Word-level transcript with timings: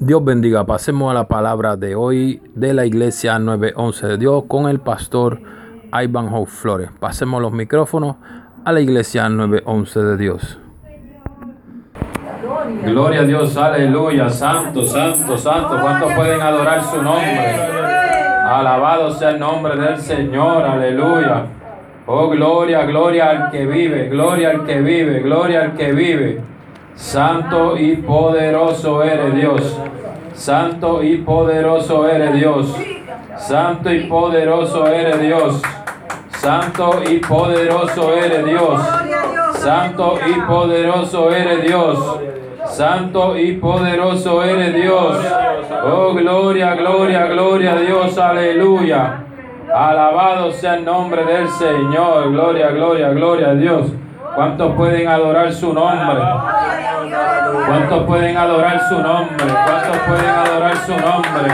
Dios 0.00 0.24
bendiga. 0.24 0.66
Pasemos 0.66 1.08
a 1.10 1.14
la 1.14 1.28
palabra 1.28 1.76
de 1.76 1.94
hoy 1.94 2.42
de 2.56 2.74
la 2.74 2.84
iglesia 2.84 3.38
911 3.38 4.06
de 4.08 4.18
Dios 4.18 4.44
con 4.48 4.68
el 4.68 4.80
pastor 4.80 5.40
Ivanhoe 5.92 6.46
Flores. 6.46 6.90
Pasemos 6.98 7.40
los 7.40 7.52
micrófonos 7.52 8.16
a 8.64 8.72
la 8.72 8.80
iglesia 8.80 9.28
911 9.28 10.00
de 10.00 10.16
Dios. 10.16 10.58
Gloria 12.84 13.20
a 13.20 13.24
Dios, 13.24 13.56
aleluya, 13.56 14.28
santo, 14.30 14.84
santo, 14.84 15.38
santo. 15.38 15.78
¿Cuántos 15.80 16.12
pueden 16.14 16.40
adorar 16.40 16.82
su 16.82 17.00
nombre? 17.00 17.54
Alabado 18.46 19.12
sea 19.12 19.30
el 19.30 19.38
nombre 19.38 19.76
del 19.76 19.98
Señor, 19.98 20.64
aleluya. 20.64 21.46
Oh, 22.06 22.28
gloria, 22.30 22.84
gloria 22.84 23.30
al 23.30 23.50
que 23.52 23.64
vive, 23.64 24.08
gloria 24.08 24.50
al 24.50 24.64
que 24.64 24.80
vive, 24.80 25.20
gloria 25.20 25.62
al 25.62 25.74
que 25.74 25.92
vive. 25.92 26.53
Santo 26.96 27.76
y 27.76 27.96
poderoso 27.96 29.02
eres 29.02 29.34
Dios. 29.34 29.78
Santo 30.34 31.02
y 31.02 31.18
poderoso 31.18 32.08
eres 32.08 32.34
Dios. 32.34 32.74
Santo 33.36 33.92
y 33.92 34.00
poderoso 34.04 34.86
eres 34.86 35.20
Dios. 35.20 35.60
Santo 36.30 37.02
y 37.08 37.18
poderoso 37.18 38.14
eres 38.14 38.44
Dios. 38.44 38.80
Santo 39.54 40.18
y 40.26 40.40
poderoso 40.42 41.30
eres 41.30 41.62
Dios. 41.62 42.18
Santo 42.66 43.36
y 43.38 43.52
poderoso 43.52 44.42
eres 44.44 44.74
Dios. 44.74 45.18
Oh, 45.84 46.14
gloria, 46.14 46.74
gloria, 46.74 47.26
gloria 47.26 47.72
a 47.72 47.80
Dios. 47.80 48.18
Aleluya. 48.18 49.24
Alabado 49.74 50.52
sea 50.52 50.76
el 50.76 50.84
nombre 50.84 51.24
del 51.24 51.48
Señor. 51.48 52.30
Gloria, 52.30 52.70
gloria, 52.70 53.10
gloria 53.10 53.50
a 53.50 53.54
Dios. 53.54 53.92
¿Cuántos 54.34 54.74
pueden 54.74 55.08
adorar 55.08 55.52
su 55.52 55.72
nombre? 55.72 56.24
¿Cuántos 57.66 58.02
pueden 58.04 58.36
adorar 58.36 58.80
su 58.88 58.98
nombre? 58.98 59.46
¿Cuántos 59.46 59.96
pueden 60.08 60.30
adorar 60.30 60.76
su 60.78 60.92
nombre? 60.92 61.52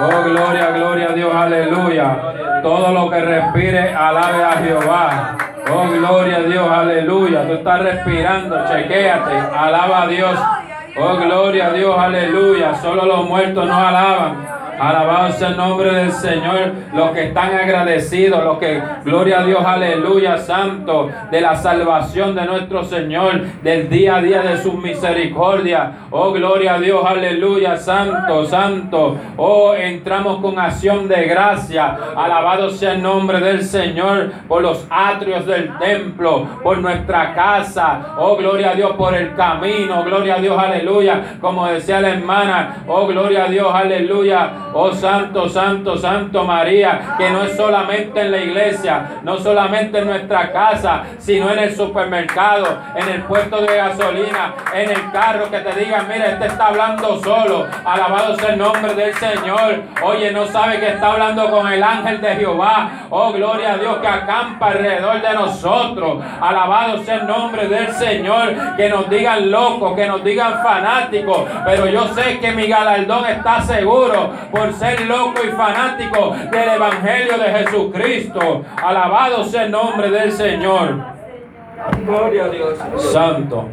Oh, 0.00 0.22
gloria, 0.24 0.70
gloria 0.70 1.08
a 1.10 1.12
Dios, 1.12 1.34
aleluya. 1.34 2.16
Todo 2.62 2.92
lo 2.92 3.10
que 3.10 3.20
respire, 3.20 3.94
alabe 3.94 4.42
a 4.42 4.52
Jehová. 4.52 5.36
Oh, 5.72 5.88
gloria 5.88 6.38
a 6.38 6.42
Dios, 6.42 6.68
aleluya. 6.68 7.46
Tú 7.46 7.52
estás 7.54 7.80
respirando, 7.80 8.56
chequéate, 8.66 9.56
alaba 9.56 10.02
a 10.02 10.06
Dios. 10.08 10.38
Oh, 10.98 11.16
gloria 11.16 11.66
a 11.66 11.72
Dios, 11.72 11.96
aleluya. 11.96 12.74
Solo 12.74 13.04
los 13.04 13.28
muertos 13.28 13.66
no 13.66 13.76
alaban. 13.76 14.53
Alabado 14.78 15.32
sea 15.32 15.48
el 15.48 15.56
nombre 15.56 15.92
del 15.92 16.12
Señor. 16.12 16.72
Los 16.94 17.10
que 17.10 17.28
están 17.28 17.54
agradecidos, 17.54 18.42
los 18.44 18.58
que, 18.58 18.82
gloria 19.04 19.40
a 19.40 19.44
Dios, 19.44 19.64
aleluya, 19.64 20.38
santo, 20.38 21.10
de 21.30 21.40
la 21.40 21.56
salvación 21.56 22.34
de 22.34 22.44
nuestro 22.44 22.84
Señor, 22.84 23.40
del 23.62 23.88
día 23.88 24.16
a 24.16 24.22
día 24.22 24.42
de 24.42 24.62
su 24.62 24.72
misericordia. 24.72 25.92
Oh, 26.10 26.32
gloria 26.32 26.74
a 26.74 26.78
Dios, 26.78 27.04
aleluya, 27.04 27.76
santo, 27.76 28.44
santo. 28.46 29.16
Oh, 29.36 29.74
entramos 29.74 30.40
con 30.40 30.58
acción 30.58 31.08
de 31.08 31.24
gracia. 31.24 31.96
Alabado 32.16 32.70
sea 32.70 32.92
el 32.92 33.02
nombre 33.02 33.40
del 33.40 33.62
Señor 33.62 34.32
por 34.48 34.62
los 34.62 34.86
atrios 34.90 35.46
del 35.46 35.76
templo, 35.78 36.46
por 36.62 36.78
nuestra 36.78 37.34
casa. 37.34 38.14
Oh, 38.18 38.36
gloria 38.36 38.70
a 38.70 38.74
Dios 38.74 38.92
por 38.92 39.14
el 39.14 39.34
camino. 39.34 40.04
Gloria 40.04 40.36
a 40.36 40.38
Dios, 40.38 40.58
aleluya. 40.58 41.36
Como 41.40 41.66
decía 41.66 42.00
la 42.00 42.10
hermana, 42.10 42.84
oh, 42.86 43.06
gloria 43.06 43.44
a 43.44 43.48
Dios, 43.48 43.72
aleluya 43.72 44.63
Oh 44.76 44.92
Santo, 44.92 45.48
Santo, 45.48 45.96
Santo 45.96 46.42
María, 46.42 47.14
que 47.16 47.30
no 47.30 47.44
es 47.44 47.56
solamente 47.56 48.20
en 48.20 48.32
la 48.32 48.38
iglesia, 48.38 49.20
no 49.22 49.38
solamente 49.38 49.98
en 49.98 50.06
nuestra 50.06 50.50
casa, 50.50 51.04
sino 51.18 51.50
en 51.50 51.60
el 51.60 51.76
supermercado, 51.76 52.66
en 52.96 53.08
el 53.08 53.22
puesto 53.22 53.60
de 53.60 53.76
gasolina, 53.76 54.52
en 54.74 54.90
el 54.90 55.12
carro, 55.12 55.48
que 55.48 55.58
te 55.58 55.78
digan, 55.78 56.08
mira, 56.08 56.26
este 56.26 56.46
está 56.46 56.66
hablando 56.66 57.22
solo. 57.22 57.66
Alabado 57.84 58.34
sea 58.36 58.50
el 58.50 58.58
nombre 58.58 58.94
del 58.94 59.14
Señor. 59.14 59.82
Oye, 60.02 60.32
no 60.32 60.46
sabe 60.46 60.80
que 60.80 60.88
está 60.88 61.12
hablando 61.12 61.48
con 61.50 61.72
el 61.72 61.82
ángel 61.82 62.20
de 62.20 62.34
Jehová. 62.34 62.90
Oh, 63.10 63.32
gloria 63.32 63.74
a 63.74 63.78
Dios 63.78 63.98
que 63.98 64.08
acampa 64.08 64.66
alrededor 64.68 65.22
de 65.22 65.34
nosotros. 65.34 66.20
Alabado 66.40 67.02
sea 67.04 67.16
el 67.16 67.26
nombre 67.28 67.68
del 67.68 67.92
Señor. 67.92 68.76
Que 68.76 68.88
nos 68.88 69.08
digan 69.08 69.52
locos, 69.52 69.94
que 69.94 70.06
nos 70.06 70.24
digan 70.24 70.62
fanáticos. 70.64 71.44
Pero 71.64 71.86
yo 71.86 72.08
sé 72.08 72.40
que 72.40 72.50
mi 72.50 72.66
galardón 72.66 73.24
está 73.26 73.62
seguro 73.62 74.30
ser 74.72 75.02
loco 75.02 75.40
y 75.44 75.50
fanático 75.50 76.34
del 76.50 76.68
Evangelio 76.76 77.38
de 77.38 77.44
Jesucristo. 77.44 78.62
Alabado 78.82 79.44
sea 79.44 79.64
el 79.64 79.70
nombre 79.70 80.10
del 80.10 80.32
Señor. 80.32 80.96
Gloria 82.06 82.44
a 82.44 82.48
Dios. 82.48 82.78
Santo. 82.96 83.68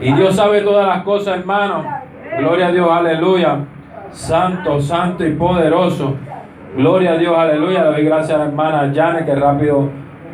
Y 0.00 0.12
Dios 0.12 0.34
sabe 0.36 0.62
todas 0.62 0.86
las 0.86 1.02
cosas, 1.02 1.38
hermano. 1.38 1.84
Gloria 2.38 2.68
a 2.68 2.72
Dios, 2.72 2.88
aleluya. 2.90 3.58
Santo, 4.10 4.80
santo 4.80 5.26
y 5.26 5.32
poderoso. 5.32 6.14
Gloria 6.76 7.12
a 7.12 7.16
Dios, 7.16 7.36
aleluya. 7.36 7.84
Le 7.84 7.90
doy 7.90 8.04
gracias 8.04 8.32
a 8.32 8.38
la 8.38 8.44
hermana 8.46 8.92
Jane 8.94 9.24
que 9.24 9.34
rápido 9.34 9.90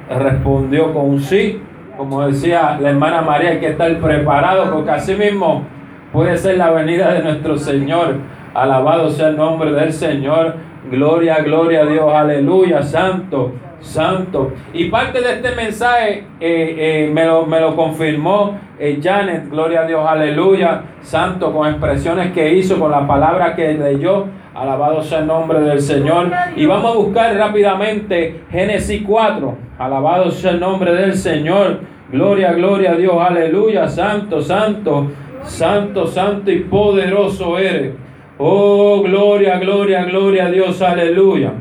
respondió 0.08 0.92
con 0.92 1.10
un 1.10 1.20
sí. 1.20 1.62
Como 1.96 2.26
decía 2.26 2.78
la 2.80 2.90
hermana 2.90 3.20
María, 3.20 3.50
hay 3.50 3.60
que 3.60 3.70
estar 3.70 3.94
preparado 3.98 4.70
porque 4.72 4.90
así 4.90 5.14
mismo 5.14 5.64
puede 6.12 6.36
ser 6.36 6.56
la 6.56 6.70
venida 6.70 7.12
de 7.12 7.22
nuestro 7.22 7.58
Señor. 7.58 8.16
Alabado 8.54 9.10
sea 9.10 9.28
el 9.28 9.36
nombre 9.36 9.72
del 9.72 9.92
Señor. 9.92 10.54
Gloria, 10.90 11.40
gloria 11.42 11.82
a 11.82 11.86
Dios. 11.86 12.12
Aleluya, 12.12 12.82
santo, 12.82 13.52
santo. 13.80 14.52
Y 14.72 14.86
parte 14.86 15.20
de 15.20 15.34
este 15.34 15.54
mensaje 15.54 16.24
eh, 16.40 17.06
eh, 17.10 17.10
me, 17.12 17.26
lo, 17.26 17.46
me, 17.46 17.60
lo, 17.60 17.76
confirmó 17.76 18.58
eh, 18.78 18.98
Janet. 19.02 19.50
Gloria 19.50 19.82
a 19.82 19.86
Dios, 19.86 20.04
aleluya. 20.06 20.82
Santo, 21.00 21.52
con 21.52 21.68
expresiones 21.68 22.32
que 22.32 22.54
hizo, 22.54 22.78
con 22.78 22.90
la 22.90 23.06
palabra 23.06 23.54
que 23.54 23.74
leyó. 23.74 24.26
Alabado 24.54 25.00
sea 25.02 25.20
el 25.20 25.28
nombre 25.28 25.60
del 25.60 25.80
Señor. 25.80 26.30
Y 26.56 26.66
vamos 26.66 26.92
a 26.92 26.98
buscar 26.98 27.36
rápidamente 27.36 28.42
Génesis 28.50 29.02
4. 29.06 29.56
Alabado 29.78 30.30
sea 30.30 30.50
el 30.52 30.60
nombre 30.60 30.92
del 30.92 31.14
Señor. 31.14 31.80
Gloria, 32.10 32.52
gloria 32.52 32.92
a 32.92 32.96
Dios. 32.96 33.14
Aleluya. 33.16 33.88
Santo, 33.88 34.42
santo, 34.42 35.06
santo, 35.44 36.06
santo 36.08 36.50
y 36.50 36.60
poderoso 36.60 37.56
eres. 37.56 37.94
Oh, 38.42 39.02
gloria, 39.02 39.58
gloria, 39.58 40.02
gloria 40.04 40.46
a 40.46 40.50
Dios, 40.50 40.80
aleluya. 40.80 41.52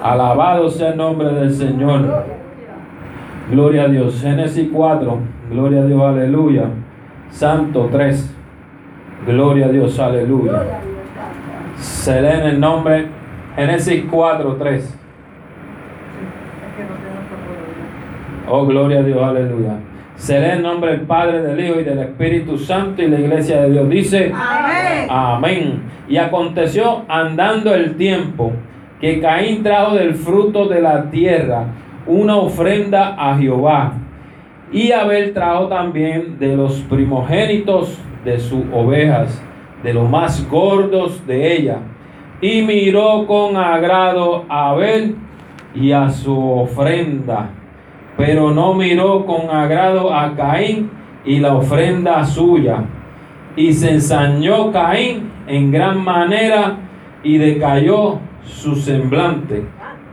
Alabado 0.00 0.70
sea 0.70 0.90
el 0.90 0.96
nombre 0.96 1.32
del 1.32 1.52
Señor. 1.52 2.24
Gloria 3.50 3.82
a 3.82 3.88
Dios. 3.88 4.20
Génesis 4.20 4.68
4, 4.72 5.18
gloria 5.50 5.82
a 5.82 5.84
Dios, 5.84 6.00
aleluya. 6.00 6.66
Santo 7.30 7.88
3, 7.90 8.36
gloria 9.26 9.66
a 9.66 9.68
Dios, 9.70 9.98
aleluya. 9.98 10.62
Se 11.76 12.22
lee 12.22 12.38
en 12.38 12.46
el 12.46 12.60
nombre 12.60 13.06
Génesis 13.56 14.04
4, 14.08 14.54
3. 14.54 14.98
Oh, 18.48 18.64
gloria 18.64 19.00
a 19.00 19.02
Dios, 19.02 19.20
aleluya. 19.20 19.72
Seré 20.16 20.54
en 20.54 20.62
nombre 20.62 20.92
del 20.92 21.02
Padre, 21.02 21.42
del 21.42 21.60
Hijo 21.60 21.80
y 21.80 21.84
del 21.84 21.98
Espíritu 21.98 22.56
Santo 22.58 23.02
y 23.02 23.08
la 23.08 23.20
iglesia 23.20 23.62
de 23.62 23.70
Dios 23.70 23.88
dice, 23.88 24.32
amén. 24.34 25.06
amén. 25.10 25.82
Y 26.08 26.16
aconteció 26.16 27.04
andando 27.06 27.74
el 27.74 27.96
tiempo 27.96 28.52
que 29.00 29.20
Caín 29.20 29.62
trajo 29.62 29.94
del 29.94 30.14
fruto 30.14 30.68
de 30.68 30.80
la 30.80 31.10
tierra 31.10 31.66
una 32.06 32.36
ofrenda 32.36 33.14
a 33.18 33.36
Jehová. 33.36 33.92
Y 34.72 34.90
Abel 34.90 35.34
trajo 35.34 35.68
también 35.68 36.38
de 36.38 36.56
los 36.56 36.80
primogénitos 36.88 37.98
de 38.24 38.40
sus 38.40 38.64
ovejas, 38.72 39.42
de 39.82 39.92
los 39.92 40.08
más 40.08 40.48
gordos 40.48 41.26
de 41.26 41.56
ella. 41.56 41.78
Y 42.40 42.62
miró 42.62 43.26
con 43.26 43.56
agrado 43.56 44.44
a 44.48 44.70
Abel 44.70 45.16
y 45.74 45.92
a 45.92 46.08
su 46.08 46.36
ofrenda 46.36 47.50
pero 48.16 48.50
no 48.50 48.74
miró 48.74 49.26
con 49.26 49.50
agrado 49.50 50.12
a 50.12 50.34
Caín 50.34 50.90
y 51.24 51.38
la 51.38 51.54
ofrenda 51.54 52.24
suya. 52.24 52.84
Y 53.56 53.72
se 53.72 53.92
ensañó 53.92 54.72
Caín 54.72 55.30
en 55.46 55.70
gran 55.70 56.02
manera 56.02 56.76
y 57.22 57.38
decayó 57.38 58.18
su 58.42 58.76
semblante. 58.76 59.64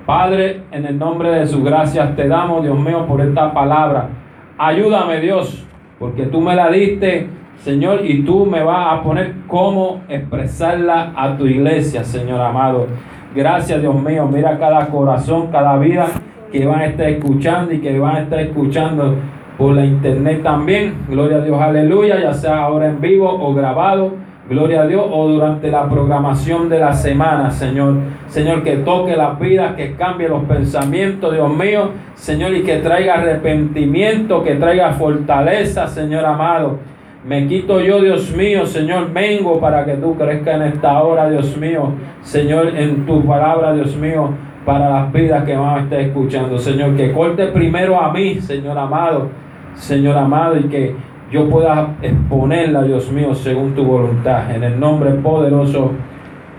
Padre, 0.06 0.64
en 0.72 0.86
el 0.86 0.98
nombre 0.98 1.30
de 1.30 1.48
su 1.48 1.64
gracia 1.64 2.14
te 2.16 2.28
damos, 2.28 2.64
Dios 2.64 2.78
mío, 2.78 3.06
por 3.08 3.22
esta 3.22 3.54
palabra. 3.54 4.10
Ayúdame, 4.58 5.22
Dios, 5.22 5.66
porque 5.98 6.24
tú 6.24 6.42
me 6.42 6.56
la 6.56 6.70
diste, 6.70 7.30
Señor, 7.58 8.02
y 8.04 8.24
tú 8.24 8.46
me 8.46 8.64
vas 8.64 8.94
a 8.94 9.04
poner 9.04 9.34
cómo 9.48 10.02
expresarla 10.10 11.14
a 11.16 11.38
tu 11.38 11.46
iglesia, 11.46 12.04
Señor 12.04 12.42
amado. 12.42 12.88
Gracias, 13.34 13.80
Dios 13.80 13.96
mío. 13.96 14.28
Mira 14.32 14.60
cada 14.60 14.88
corazón, 14.88 15.48
cada 15.52 15.78
vida 15.78 16.08
que 16.54 16.68
van 16.68 16.82
a 16.82 16.86
estar 16.86 17.10
escuchando 17.10 17.74
y 17.74 17.80
que 17.80 17.98
van 17.98 18.16
a 18.16 18.22
estar 18.22 18.40
escuchando 18.40 19.16
por 19.58 19.76
la 19.76 19.84
internet 19.84 20.44
también. 20.44 20.94
Gloria 21.10 21.38
a 21.38 21.42
Dios, 21.42 21.60
aleluya, 21.60 22.22
ya 22.22 22.32
sea 22.32 22.60
ahora 22.60 22.90
en 22.90 23.02
vivo 23.02 23.28
o 23.28 23.56
grabado. 23.56 24.14
Gloria 24.48 24.82
a 24.82 24.88
Dios, 24.88 25.04
o 25.10 25.30
durante 25.30 25.72
la 25.72 25.90
programación 25.90 26.70
de 26.70 26.80
la 26.80 26.94
semana, 26.94 27.50
Señor. 27.50 27.96
Señor, 28.28 28.62
que 28.62 28.76
toque 28.78 29.16
las 29.16 29.40
vidas, 29.40 29.74
que 29.76 29.94
cambie 29.94 30.30
los 30.30 30.44
pensamientos, 30.44 31.34
Dios 31.34 31.50
mío. 31.56 31.90
Señor, 32.14 32.54
y 32.54 32.62
que 32.62 32.78
traiga 32.78 33.16
arrepentimiento, 33.16 34.44
que 34.44 34.56
traiga 34.56 34.92
fortaleza, 34.92 35.88
Señor 35.88 36.24
amado. 36.26 36.78
Me 37.26 37.48
quito 37.48 37.80
yo, 37.80 38.02
Dios 38.02 38.32
mío, 38.36 38.66
Señor, 38.66 39.12
vengo 39.12 39.60
para 39.60 39.86
que 39.86 39.94
tú 39.94 40.16
crezcas 40.18 40.56
en 40.56 40.62
esta 40.64 41.02
hora, 41.02 41.30
Dios 41.30 41.58
mío, 41.58 41.94
Señor, 42.22 42.74
en 42.76 43.06
tu 43.06 43.26
palabra, 43.26 43.74
Dios 43.74 43.96
mío, 43.96 44.32
para 44.66 44.90
las 44.90 45.12
vidas 45.12 45.44
que 45.44 45.56
van 45.56 45.78
a 45.78 45.82
estar 45.82 46.00
escuchando, 46.00 46.58
Señor, 46.58 46.96
que 46.96 47.12
corte 47.12 47.48
primero 47.48 48.00
a 48.00 48.12
mí, 48.12 48.40
Señor 48.40 48.78
amado, 48.78 49.30
Señor 49.76 50.18
amado, 50.18 50.58
y 50.58 50.64
que 50.64 50.96
yo 51.32 51.50
pueda 51.50 51.96
exponerla, 52.02 52.84
Dios 52.84 53.12
mío, 53.12 53.34
según 53.36 53.74
tu 53.74 53.84
voluntad, 53.84 54.54
en 54.56 54.64
el 54.64 54.80
nombre 54.80 55.12
poderoso 55.12 55.92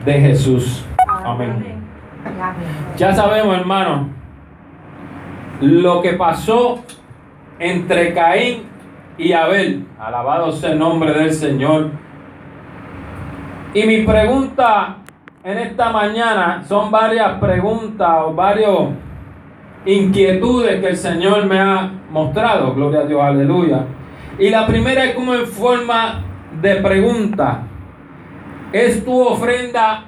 de 0.05 0.13
Jesús. 0.15 0.85
Amén. 1.25 1.75
Ya 2.97 3.15
sabemos, 3.15 3.57
hermano, 3.57 4.09
lo 5.61 6.03
que 6.03 6.15
pasó 6.15 6.81
entre 7.59 8.13
Caín 8.13 8.65
y 9.17 9.33
Abel. 9.33 9.87
Alabado 9.99 10.53
sea 10.53 10.73
el 10.73 10.79
nombre 10.79 11.13
del 11.13 11.33
Señor. 11.33 11.91
Y 13.73 13.85
mi 13.85 14.03
pregunta 14.03 14.99
en 15.45 15.59
esta 15.59 15.93
mañana 15.93 16.65
son 16.67 16.91
varias 16.91 17.39
preguntas 17.39 18.09
o 18.25 18.33
varios 18.33 18.89
inquietudes 19.85 20.81
que 20.81 20.89
el 20.89 20.97
Señor 20.97 21.45
me 21.45 21.61
ha 21.61 21.91
mostrado. 22.11 22.75
Gloria 22.75 23.01
a 23.01 23.05
Dios, 23.05 23.21
aleluya. 23.23 23.85
Y 24.39 24.49
la 24.49 24.67
primera 24.67 25.05
es 25.05 25.15
como 25.15 25.35
en 25.35 25.47
forma 25.47 26.25
de 26.63 26.77
pregunta. 26.77 27.61
¿Es 28.73 29.05
tu 29.05 29.21
ofrenda 29.21 30.05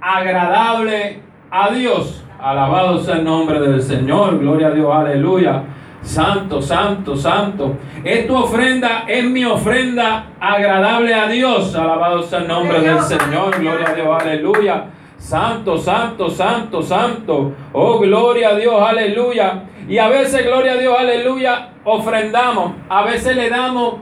agradable 0.00 1.20
a 1.50 1.70
Dios? 1.70 2.24
Alabado 2.40 2.98
sea 3.00 3.16
el 3.16 3.24
nombre 3.24 3.60
del 3.60 3.82
Señor. 3.82 4.38
Gloria 4.38 4.68
a 4.68 4.70
Dios, 4.70 4.90
aleluya. 4.90 5.64
Santo, 6.02 6.62
santo, 6.62 7.16
santo. 7.16 7.76
Es 8.04 8.26
tu 8.26 8.36
ofrenda, 8.36 9.04
es 9.06 9.24
mi 9.24 9.44
ofrenda 9.44 10.26
agradable 10.40 11.14
a 11.14 11.28
Dios. 11.28 11.74
Alabado 11.74 12.22
sea 12.22 12.40
el 12.40 12.48
nombre 12.48 12.80
del 12.80 13.00
Señor. 13.00 13.58
Gloria 13.58 13.88
a 13.88 13.94
Dios, 13.94 14.22
aleluya. 14.22 14.84
Santo, 15.18 15.76
santo, 15.76 16.30
santo, 16.30 16.82
santo. 16.82 17.52
Oh, 17.72 17.98
gloria 17.98 18.50
a 18.50 18.54
Dios, 18.54 18.80
aleluya. 18.80 19.64
Y 19.88 19.98
a 19.98 20.08
veces, 20.08 20.44
gloria 20.44 20.72
a 20.72 20.76
Dios, 20.76 20.94
aleluya, 20.98 21.70
ofrendamos. 21.84 22.72
A 22.88 23.02
veces 23.02 23.36
le 23.36 23.50
damos 23.50 23.94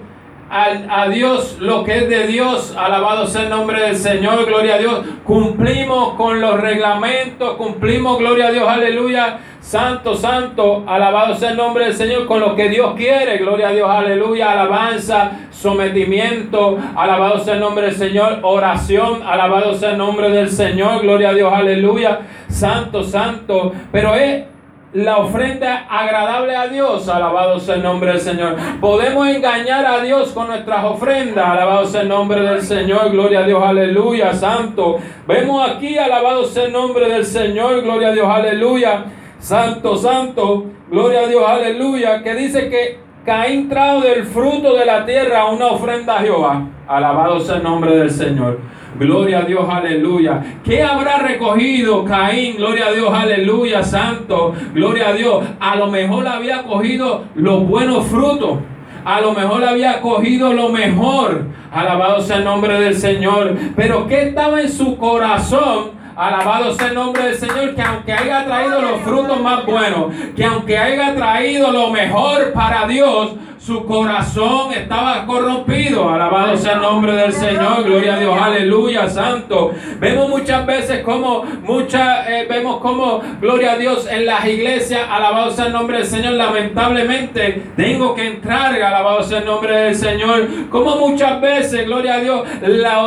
a, 0.51 1.09
Dios 1.09 1.57
lo 1.61 1.85
que 1.85 1.99
es 1.99 2.09
de 2.09 2.27
Dios. 2.27 2.75
Alabado 2.77 3.27
sea 3.27 3.43
el 3.43 3.51
nombre 3.51 3.81
del 3.81 3.97
Señor, 3.97 4.47
gloria 4.47 4.77
a 4.77 4.79
Dios. 4.79 5.01
Cumplimos 5.25 6.15
con 6.15 6.41
los 6.41 6.61
reglamentos, 6.61 7.55
cumplimos, 7.55 8.19
gloria 8.19 8.49
a 8.49 8.53
Dios, 8.53 8.69
aleluya. 8.69 9.39
Santo, 9.61 10.15
santo, 10.15 10.85
alabado 10.87 11.35
sea 11.35 11.51
el 11.51 11.57
nombre 11.57 11.87
del 11.87 11.95
Señor 11.95 12.27
con 12.27 12.39
lo 12.39 12.55
que 12.55 12.69
Dios 12.69 12.95
quiere, 12.95 13.39
gloria 13.39 13.71
a 13.71 13.73
Dios, 13.73 13.91
aleluya, 13.91 14.53
alabanza, 14.53 15.49
sometimiento, 15.51 16.79
alabado 16.95 17.41
sea 17.41 17.55
el 17.55 17.61
nombre 17.61 17.87
del 17.87 17.97
Señor, 17.97 18.39
oración, 18.43 19.25
alabado 19.27 19.75
sea 19.75 19.91
el 19.91 19.99
nombre 19.99 20.31
del 20.31 20.51
Señor, 20.51 21.03
gloria 21.03 21.31
a 21.31 21.35
Dios, 21.35 21.53
aleluya, 21.53 22.21
santo, 22.49 23.03
santo, 23.03 23.73
pero 23.91 24.15
es 24.15 24.45
la 24.93 25.19
ofrenda 25.19 25.87
agradable 25.91 26.57
a 26.57 26.69
Dios, 26.69 27.09
alabado 27.09 27.59
sea 27.59 27.75
el 27.75 27.83
nombre 27.83 28.13
del 28.13 28.21
Señor. 28.21 28.57
Podemos 28.81 29.29
engañar 29.29 29.85
a 29.85 30.01
Dios 30.01 30.31
con 30.33 30.47
nuestras 30.47 30.85
ofrendas, 30.85 31.47
alabado 31.47 31.87
sea 31.87 32.03
el 32.03 32.09
nombre 32.09 32.41
del 32.41 32.63
Señor, 32.63 33.11
gloria 33.11 33.41
a 33.41 33.47
Dios, 33.47 33.63
aleluya, 33.63 34.33
santo. 34.33 34.99
Vemos 35.27 35.69
aquí, 35.69 35.99
alabado 35.99 36.45
sea 36.45 36.65
el 36.65 36.73
nombre 36.73 37.09
del 37.09 37.25
Señor, 37.25 37.83
gloria 37.83 38.09
a 38.09 38.13
Dios, 38.13 38.29
aleluya, 38.29 39.05
santo, 39.39 39.97
santo, 39.97 40.67
gloria 40.91 41.21
a 41.21 41.27
Dios, 41.27 41.43
aleluya, 41.47 42.23
que 42.23 42.35
dice 42.35 42.71
que 42.71 43.07
Caín 43.25 43.69
trajo 43.69 44.03
del 44.03 44.25
fruto 44.25 44.77
de 44.77 44.87
la 44.87 45.05
tierra 45.05 45.47
una 45.47 45.67
ofrenda 45.67 46.17
a 46.17 46.21
Jehová, 46.21 46.63
alabado 46.87 47.41
sea 47.41 47.57
el 47.57 47.65
nombre 47.65 47.97
del 47.97 48.11
Señor. 48.11 48.61
Gloria 48.99 49.41
a 49.41 49.43
Dios, 49.43 49.69
aleluya. 49.69 50.43
¿Qué 50.65 50.83
habrá 50.83 51.19
recogido 51.19 52.05
Caín? 52.05 52.57
Gloria 52.57 52.87
a 52.87 52.93
Dios, 52.93 53.13
aleluya, 53.13 53.83
santo. 53.83 54.55
Gloria 54.73 55.09
a 55.09 55.13
Dios. 55.13 55.45
A 55.61 55.77
lo 55.77 55.89
mejor 55.89 56.27
había 56.27 56.63
cogido 56.63 57.25
los 57.35 57.67
buenos 57.67 58.07
frutos. 58.07 58.59
A 59.05 59.21
lo 59.21 59.33
mejor 59.33 59.65
había 59.65 60.01
cogido 60.01 60.53
lo 60.53 60.71
mejor. 60.71 61.45
Alabado 61.71 62.21
sea 62.23 62.39
el 62.39 62.45
nombre 62.45 62.81
del 62.81 62.97
Señor. 62.97 63.55
Pero 63.77 64.07
¿qué 64.07 64.29
estaba 64.29 64.61
en 64.63 64.71
su 64.71 64.97
corazón? 64.97 65.97
Alabado 66.17 66.73
sea 66.73 66.89
el 66.89 66.95
nombre 66.95 67.25
del 67.25 67.35
Señor, 67.35 67.75
que 67.75 67.83
aunque 67.83 68.13
haya 68.15 68.47
traído 68.47 68.81
los 68.81 69.03
frutos 69.03 69.39
más 69.39 69.67
buenos, 69.67 70.07
que 70.35 70.43
aunque 70.43 70.79
haya 70.79 71.15
traído 71.15 71.71
lo 71.71 71.91
mejor 71.91 72.55
para 72.55 72.87
Dios, 72.87 73.33
su 73.67 73.85
corazón 73.85 74.73
estaba 74.73 75.27
corrompido. 75.27 76.09
Alabado 76.09 76.57
sea 76.57 76.75
el 76.75 76.83
nombre 76.83 77.17
del 77.17 77.33
Señor. 77.33 77.83
Gloria 77.83 78.15
a 78.15 78.21
Dios. 78.21 78.39
Aleluya, 78.41 79.09
santo. 79.09 79.73
Vemos 79.99 80.29
muchas 80.29 80.65
veces 80.65 81.03
como, 81.03 81.43
muchas, 81.65 82.29
eh, 82.29 82.47
vemos 82.49 82.77
como, 82.77 83.21
gloria 83.41 83.73
a 83.73 83.77
Dios, 83.77 84.07
en 84.09 84.25
las 84.25 84.47
iglesias, 84.47 85.03
alabado 85.11 85.51
sea 85.51 85.67
el 85.67 85.73
nombre 85.73 85.99
del 85.99 86.07
Señor. 86.07 86.35
Lamentablemente, 86.35 87.65
tengo 87.77 88.15
que 88.15 88.29
entrar, 88.29 88.81
alabado 88.81 89.25
sea 89.25 89.41
el 89.41 89.47
nombre 89.47 89.77
del 89.77 89.97
Señor. 89.97 90.47
Como 90.71 90.95
muchas 90.97 91.41
veces, 91.41 91.87
gloria 91.87 92.15
a 92.15 92.21
Dios, 92.21 92.49
la, 92.63 93.03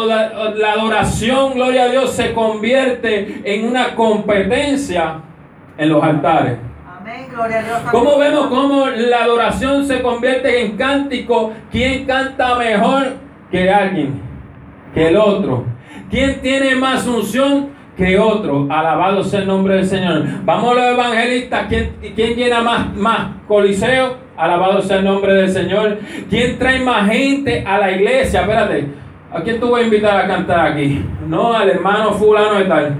la 0.57 0.71
adoración, 0.73 1.53
gloria 1.53 1.83
a 1.83 1.87
Dios, 1.87 2.11
se 2.11 2.33
convierte 2.33 3.43
en 3.45 3.65
una 3.65 3.95
competencia 3.95 5.21
en 5.77 5.87
los 5.87 6.03
altares. 6.03 6.68
¿Cómo 7.91 8.17
vemos 8.17 8.47
cómo 8.47 8.87
la 8.87 9.23
adoración 9.23 9.85
se 9.85 10.01
convierte 10.01 10.65
en 10.65 10.77
cántico? 10.77 11.53
¿Quién 11.71 12.05
canta 12.05 12.55
mejor 12.55 13.13
que 13.51 13.69
alguien? 13.69 14.21
Que 14.93 15.09
el 15.09 15.17
otro. 15.17 15.65
¿Quién 16.09 16.41
tiene 16.41 16.75
más 16.75 17.05
unción 17.07 17.69
que 17.95 18.17
otro? 18.17 18.67
Alabado 18.69 19.23
sea 19.23 19.41
el 19.41 19.47
nombre 19.47 19.75
del 19.75 19.85
Señor. 19.85 20.23
Vamos 20.43 20.71
a 20.71 20.75
los 20.75 20.83
evangelistas. 20.93 21.67
¿Quién, 21.67 21.95
quién 22.15 22.35
llena 22.35 22.61
más, 22.61 22.95
más 22.95 23.27
coliseo? 23.47 24.17
Alabado 24.37 24.81
sea 24.81 24.97
el 24.97 25.05
nombre 25.05 25.33
del 25.33 25.49
Señor. 25.49 25.99
¿Quién 26.29 26.57
trae 26.57 26.79
más 26.79 27.09
gente 27.09 27.63
a 27.65 27.77
la 27.77 27.91
iglesia? 27.91 28.41
Espérate. 28.41 28.87
¿A 29.31 29.41
quién 29.41 29.59
tú 29.59 29.67
voy 29.67 29.81
a 29.81 29.85
invitar 29.85 30.25
a 30.25 30.27
cantar 30.27 30.71
aquí? 30.71 31.05
No, 31.27 31.53
al 31.53 31.69
hermano 31.69 32.11
fulano 32.13 32.55
de 32.55 32.65
tal. 32.65 32.95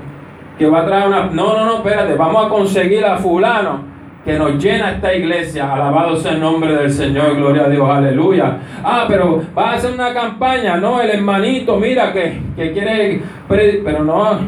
Que 0.58 0.68
va 0.68 0.82
a 0.82 0.86
traer 0.86 1.08
una... 1.08 1.26
No, 1.28 1.58
no, 1.58 1.66
no, 1.66 1.76
espérate. 1.78 2.16
Vamos 2.16 2.46
a 2.46 2.50
conseguir 2.50 3.04
a 3.06 3.18
fulano 3.18 3.90
que 4.30 4.38
nos 4.38 4.64
llena 4.64 4.92
esta 4.92 5.12
iglesia. 5.12 5.74
Alabado 5.74 6.16
sea 6.16 6.34
el 6.34 6.40
nombre 6.40 6.76
del 6.76 6.92
Señor, 6.92 7.36
gloria 7.36 7.64
a 7.66 7.70
Dios, 7.70 7.90
aleluya. 7.90 8.58
Ah, 8.84 9.06
pero 9.08 9.42
va 9.58 9.72
a 9.72 9.74
hacer 9.74 9.92
una 9.92 10.14
campaña, 10.14 10.78
no, 10.78 11.02
el 11.02 11.10
hermanito, 11.10 11.78
mira 11.78 12.14
que, 12.14 12.40
que 12.56 12.72
quiere, 12.72 13.24
pero 13.48 14.04
no, 14.04 14.40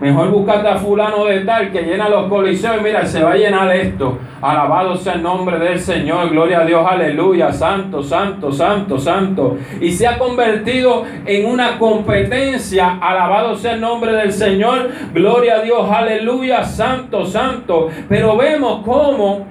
Mejor 0.00 0.30
buscarte 0.30 0.66
a 0.66 0.76
fulano 0.76 1.26
de 1.26 1.40
tal 1.40 1.70
que 1.70 1.82
llena 1.82 2.08
los 2.08 2.26
coliseos 2.28 2.80
mira, 2.82 3.04
se 3.04 3.22
va 3.22 3.32
a 3.32 3.36
llenar 3.36 3.70
esto. 3.76 4.18
Alabado 4.40 4.96
sea 4.96 5.12
el 5.12 5.22
nombre 5.22 5.58
del 5.58 5.78
Señor. 5.78 6.30
Gloria 6.30 6.60
a 6.60 6.64
Dios, 6.64 6.86
aleluya. 6.88 7.52
Santo, 7.52 8.02
santo, 8.02 8.50
santo, 8.50 8.98
santo. 8.98 9.58
Y 9.78 9.92
se 9.92 10.06
ha 10.06 10.18
convertido 10.18 11.04
en 11.26 11.44
una 11.44 11.78
competencia. 11.78 12.98
Alabado 12.98 13.54
sea 13.56 13.74
el 13.74 13.82
nombre 13.82 14.12
del 14.12 14.32
Señor. 14.32 14.88
Gloria 15.12 15.56
a 15.56 15.62
Dios, 15.62 15.90
aleluya. 15.90 16.64
Santo, 16.64 17.26
santo. 17.26 17.88
Pero 18.08 18.38
vemos 18.38 18.82
cómo 18.82 19.46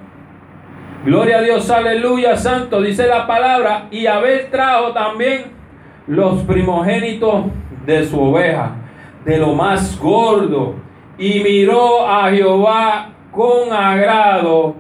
Gloria 1.06 1.38
a 1.38 1.42
Dios, 1.42 1.70
aleluya, 1.72 2.36
santo, 2.36 2.82
dice 2.82 3.08
la 3.08 3.26
palabra. 3.26 3.88
Y 3.90 4.06
Abel 4.06 4.48
trajo 4.52 4.92
también 4.92 5.46
los 6.08 6.42
primogénitos 6.42 7.46
de 7.86 8.04
su 8.06 8.20
oveja 8.20 8.79
de 9.26 9.38
lo 9.38 9.54
más 9.54 10.00
gordo. 10.00 10.76
Y 11.18 11.42
miró 11.42 12.08
a 12.08 12.30
Jehová 12.32 13.10
con 13.32 13.72
agrado 13.74 14.76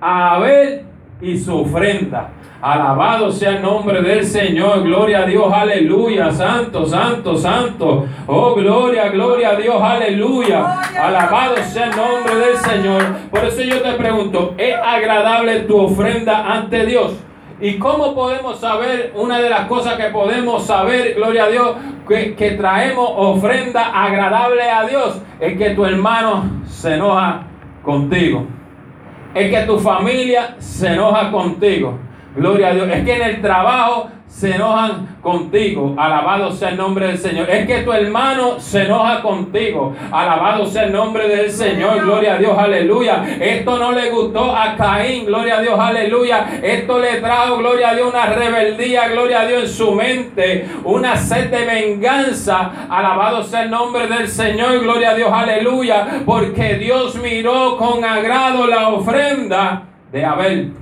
a 0.00 0.34
Abel 0.34 0.86
y 1.20 1.38
su 1.38 1.60
ofrenda. 1.60 2.30
Alabado 2.62 3.32
sea 3.32 3.56
el 3.56 3.62
nombre 3.62 4.00
del 4.02 4.24
Señor. 4.24 4.84
Gloria 4.84 5.24
a 5.24 5.26
Dios. 5.26 5.52
Aleluya. 5.52 6.30
Santo, 6.30 6.86
santo, 6.86 7.36
santo. 7.36 8.06
Oh, 8.28 8.54
gloria, 8.54 9.08
gloria 9.08 9.50
a 9.50 9.56
Dios. 9.56 9.82
Aleluya. 9.82 10.80
Alabado 10.96 11.56
sea 11.56 11.86
el 11.86 11.96
nombre 11.96 12.36
del 12.36 12.56
Señor. 12.58 13.02
Por 13.30 13.44
eso 13.44 13.62
yo 13.62 13.82
te 13.82 13.92
pregunto, 13.94 14.54
¿es 14.56 14.76
agradable 14.76 15.60
tu 15.60 15.76
ofrenda 15.76 16.52
ante 16.52 16.86
Dios? 16.86 17.16
¿Y 17.62 17.78
cómo 17.78 18.12
podemos 18.12 18.58
saber? 18.58 19.12
Una 19.14 19.38
de 19.38 19.48
las 19.48 19.68
cosas 19.68 19.94
que 19.94 20.06
podemos 20.06 20.66
saber, 20.66 21.14
gloria 21.14 21.44
a 21.44 21.48
Dios, 21.48 21.76
que, 22.08 22.56
traemos 22.58 23.08
ofrenda 23.08 24.04
agradable 24.04 24.68
a 24.68 24.84
Dios, 24.84 25.22
es 25.38 25.56
que 25.56 25.70
tu 25.70 25.84
hermano 25.84 26.42
se 26.66 26.94
enoja 26.94 27.44
contigo. 27.84 28.48
Es 29.32 29.48
que 29.48 29.64
tu 29.64 29.78
familia 29.78 30.56
se 30.58 30.92
enoja 30.92 31.30
contigo. 31.30 32.00
Gloria 32.34 32.70
a 32.70 32.74
Dios. 32.74 32.88
Es 32.92 33.04
que 33.04 33.14
en 33.14 33.22
el 33.22 33.40
trabajo 33.40 34.08
se 34.32 34.56
enojan 34.56 35.18
contigo. 35.20 35.94
Alabado 35.96 36.50
sea 36.50 36.70
el 36.70 36.78
nombre 36.78 37.06
del 37.06 37.18
Señor. 37.18 37.48
Es 37.50 37.66
que 37.66 37.82
tu 37.82 37.92
hermano 37.92 38.58
se 38.58 38.84
enoja 38.84 39.20
contigo. 39.20 39.94
Alabado 40.10 40.66
sea 40.66 40.84
el 40.84 40.92
nombre 40.92 41.28
del 41.28 41.50
Señor. 41.50 42.00
Gloria 42.00 42.34
a 42.34 42.38
Dios, 42.38 42.58
aleluya. 42.58 43.24
Esto 43.38 43.78
no 43.78 43.92
le 43.92 44.10
gustó 44.10 44.56
a 44.56 44.74
Caín. 44.74 45.26
Gloria 45.26 45.58
a 45.58 45.60
Dios, 45.60 45.78
aleluya. 45.78 46.60
Esto 46.62 46.98
le 46.98 47.20
trajo, 47.20 47.58
gloria 47.58 47.90
a 47.90 47.94
Dios, 47.94 48.08
una 48.10 48.26
rebeldía, 48.26 49.08
gloria 49.08 49.42
a 49.42 49.46
Dios 49.46 49.62
en 49.64 49.68
su 49.68 49.92
mente. 49.92 50.66
Una 50.82 51.14
sed 51.16 51.50
de 51.50 51.64
venganza. 51.66 52.88
Alabado 52.88 53.44
sea 53.44 53.64
el 53.64 53.70
nombre 53.70 54.08
del 54.08 54.26
Señor. 54.28 54.80
Gloria 54.80 55.10
a 55.10 55.14
Dios, 55.14 55.30
aleluya. 55.30 56.22
Porque 56.24 56.76
Dios 56.76 57.16
miró 57.16 57.76
con 57.76 58.02
agrado 58.02 58.66
la 58.66 58.88
ofrenda 58.88 59.82
de 60.10 60.24
Abel. 60.24 60.81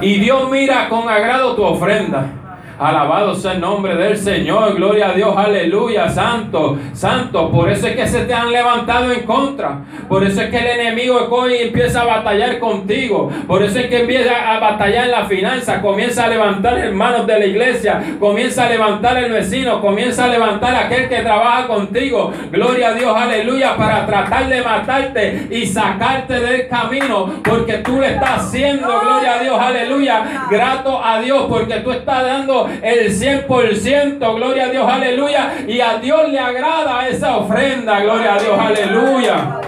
Y 0.00 0.18
Dios 0.18 0.50
mira 0.50 0.88
con 0.88 1.08
agrado 1.08 1.54
tu 1.54 1.62
ofrenda. 1.62 2.41
Alabado 2.82 3.34
sea 3.36 3.52
el 3.52 3.60
nombre 3.60 3.94
del 3.94 4.16
Señor. 4.16 4.74
Gloria 4.74 5.10
a 5.10 5.12
Dios. 5.12 5.36
Aleluya. 5.36 6.08
Santo. 6.08 6.76
Santo. 6.92 7.48
Por 7.48 7.70
eso 7.70 7.86
es 7.86 7.94
que 7.94 8.08
se 8.08 8.24
te 8.24 8.34
han 8.34 8.50
levantado 8.50 9.12
en 9.12 9.20
contra. 9.20 9.82
Por 10.08 10.24
eso 10.24 10.42
es 10.42 10.50
que 10.50 10.58
el 10.58 10.80
enemigo 10.80 11.28
hoy 11.30 11.58
empieza 11.58 12.02
a 12.02 12.06
batallar 12.06 12.58
contigo. 12.58 13.30
Por 13.46 13.62
eso 13.62 13.78
es 13.78 13.86
que 13.86 14.00
empieza 14.00 14.52
a 14.52 14.58
batallar 14.58 15.04
en 15.04 15.10
la 15.12 15.24
finanza. 15.26 15.80
Comienza 15.80 16.24
a 16.24 16.28
levantar 16.28 16.76
hermanos 16.76 17.24
de 17.24 17.38
la 17.38 17.46
iglesia. 17.46 18.02
Comienza 18.18 18.66
a 18.66 18.68
levantar 18.68 19.16
el 19.18 19.30
vecino. 19.30 19.80
Comienza 19.80 20.24
a 20.24 20.28
levantar 20.28 20.74
aquel 20.74 21.08
que 21.08 21.20
trabaja 21.20 21.68
contigo. 21.68 22.32
Gloria 22.50 22.88
a 22.88 22.94
Dios. 22.94 23.16
Aleluya. 23.16 23.76
Para 23.76 24.06
tratar 24.06 24.48
de 24.48 24.60
matarte 24.60 25.46
y 25.52 25.66
sacarte 25.66 26.40
del 26.40 26.66
camino. 26.66 27.32
Porque 27.44 27.74
tú 27.74 28.00
le 28.00 28.14
estás 28.14 28.46
haciendo. 28.46 28.88
Gloria 28.88 29.34
a 29.34 29.38
Dios. 29.38 29.56
Aleluya. 29.56 30.46
Grato 30.50 31.00
a 31.00 31.20
Dios. 31.20 31.46
Porque 31.48 31.74
tú 31.76 31.92
estás 31.92 32.24
dando 32.24 32.71
el 32.82 33.10
100%, 33.10 34.34
gloria 34.36 34.64
a 34.64 34.68
Dios, 34.68 34.90
aleluya. 34.90 35.54
Y 35.66 35.80
a 35.80 35.98
Dios 35.98 36.28
le 36.30 36.38
agrada 36.38 37.08
esa 37.08 37.36
ofrenda, 37.36 38.00
gloria 38.00 38.34
a 38.34 38.38
Dios, 38.38 38.58
aleluya. 38.58 39.60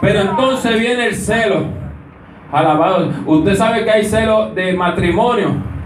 Pero 0.00 0.20
entonces 0.20 0.78
viene 0.78 1.06
el 1.06 1.14
celo. 1.16 1.66
Alabado. 2.52 3.12
Usted 3.26 3.54
sabe 3.56 3.84
que 3.84 3.90
hay 3.90 4.04
celo 4.04 4.50
de 4.54 4.72
matrimonio. 4.72 5.77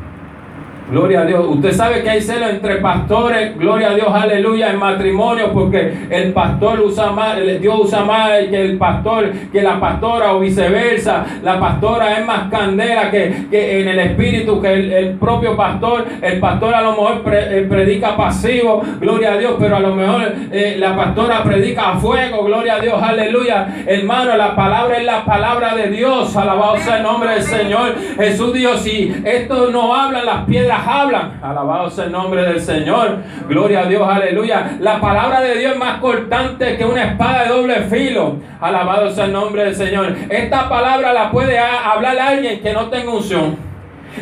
Gloria 0.90 1.20
a 1.22 1.24
Dios. 1.24 1.46
Usted 1.48 1.72
sabe 1.72 2.02
que 2.02 2.10
hay 2.10 2.20
celo 2.20 2.48
entre 2.48 2.76
pastores, 2.76 3.56
gloria 3.56 3.90
a 3.90 3.94
Dios, 3.94 4.08
aleluya, 4.12 4.70
en 4.70 4.78
matrimonio, 4.78 5.50
porque 5.52 5.92
el 6.10 6.32
pastor 6.32 6.80
usa 6.80 7.12
más, 7.12 7.38
Dios 7.60 7.80
usa 7.80 8.04
más 8.04 8.30
que 8.50 8.60
el 8.60 8.78
pastor, 8.78 9.30
que 9.52 9.62
la 9.62 9.80
pastora 9.80 10.34
o 10.34 10.40
viceversa. 10.40 11.24
La 11.42 11.58
pastora 11.58 12.18
es 12.18 12.26
más 12.26 12.50
candela 12.50 13.10
que, 13.10 13.46
que 13.50 13.80
en 13.80 13.88
el 13.88 13.98
espíritu 14.00 14.60
que 14.60 14.72
el, 14.72 15.12
propio 15.18 15.56
pastor. 15.56 16.04
El 16.20 16.40
pastor 16.40 16.74
a 16.74 16.82
lo 16.82 16.92
mejor 16.92 17.22
eh, 17.32 17.66
predica 17.68 18.16
pasivo, 18.16 18.82
gloria 19.00 19.32
a 19.32 19.38
Dios, 19.38 19.54
pero 19.58 19.76
a 19.76 19.80
lo 19.80 19.94
mejor 19.94 20.32
eh, 20.50 20.76
la 20.78 20.96
pastora 20.96 21.42
predica 21.42 21.92
a 21.92 21.96
fuego, 21.96 22.44
gloria 22.44 22.74
a 22.76 22.80
Dios, 22.80 23.00
aleluya. 23.02 23.84
Hermano, 23.86 24.36
la 24.36 24.54
palabra 24.54 24.98
es 24.98 25.04
la 25.04 25.24
palabra 25.24 25.74
de 25.74 25.88
Dios, 25.88 26.36
alabado 26.36 26.76
sea 26.78 26.98
el 26.98 27.02
nombre 27.02 27.30
del 27.30 27.42
Señor. 27.42 27.94
Jesús 28.16 28.52
Dios, 28.52 28.80
si 28.80 29.14
esto 29.24 29.70
no 29.70 29.94
habla 29.94 30.24
las 30.24 30.44
piedras 30.44 30.71
hablan. 30.76 31.38
Alabado 31.42 31.90
sea 31.90 32.04
el 32.04 32.12
nombre 32.12 32.42
del 32.42 32.60
Señor. 32.60 33.18
Gloria 33.48 33.80
a 33.80 33.86
Dios, 33.86 34.08
aleluya. 34.08 34.76
La 34.80 35.00
palabra 35.00 35.40
de 35.40 35.58
Dios 35.58 35.72
es 35.72 35.78
más 35.78 35.98
cortante 35.98 36.76
que 36.76 36.84
una 36.84 37.04
espada 37.04 37.44
de 37.44 37.48
doble 37.48 37.82
filo. 37.82 38.36
Alabado 38.60 39.10
sea 39.10 39.26
el 39.26 39.32
nombre 39.32 39.64
del 39.64 39.74
Señor. 39.74 40.14
Esta 40.28 40.68
palabra 40.68 41.12
la 41.12 41.30
puede 41.30 41.58
hablar 41.58 42.18
alguien 42.18 42.60
que 42.60 42.72
no 42.72 42.88
tenga 42.88 43.12
unción. 43.12 43.56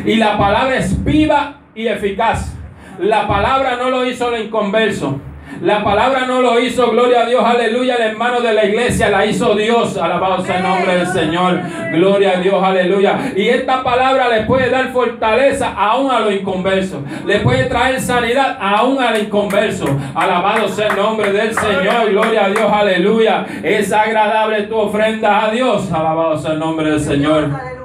Y 0.05 0.15
la 0.15 0.37
palabra 0.37 0.77
es 0.77 1.03
viva 1.03 1.55
y 1.75 1.87
eficaz. 1.87 2.55
La 2.99 3.27
palabra 3.27 3.77
no 3.77 3.89
lo 3.89 4.05
hizo 4.05 4.33
el 4.33 4.45
inconverso. 4.45 5.19
La 5.61 5.83
palabra 5.83 6.25
no 6.25 6.41
lo 6.41 6.59
hizo, 6.59 6.89
gloria 6.89 7.21
a 7.21 7.25
Dios, 7.25 7.43
aleluya, 7.43 7.95
el 7.95 8.11
hermano 8.11 8.41
de 8.41 8.53
la 8.53 8.65
iglesia 8.65 9.09
la 9.09 9.25
hizo 9.25 9.53
Dios, 9.53 9.97
alabado 9.97 10.43
sea 10.43 10.57
el 10.57 10.63
nombre 10.63 10.95
del 10.95 11.07
Señor, 11.07 11.59
gloria 11.91 12.37
a 12.37 12.41
Dios, 12.41 12.63
aleluya. 12.63 13.31
Y 13.35 13.47
esta 13.47 13.83
palabra 13.83 14.27
le 14.29 14.41
puede 14.45 14.69
dar 14.69 14.91
fortaleza 14.91 15.73
aún 15.77 16.09
a 16.09 16.19
los 16.21 16.33
inconversos, 16.33 17.01
le 17.25 17.39
puede 17.41 17.65
traer 17.65 18.01
sanidad 18.01 18.57
aún 18.59 18.99
al 19.01 19.21
inconverso, 19.21 19.85
alabado 20.15 20.67
sea 20.67 20.87
el 20.87 20.95
nombre 20.95 21.31
del 21.31 21.53
Señor, 21.53 22.09
gloria 22.09 22.45
a 22.45 22.49
Dios, 22.49 22.71
aleluya. 22.71 23.45
Es 23.61 23.91
agradable 23.93 24.63
tu 24.63 24.77
ofrenda 24.77 25.45
a 25.45 25.51
Dios, 25.51 25.91
alabado 25.91 26.37
sea 26.37 26.53
el 26.53 26.59
nombre 26.59 26.89
del 26.89 26.99
Señor. 26.99 27.80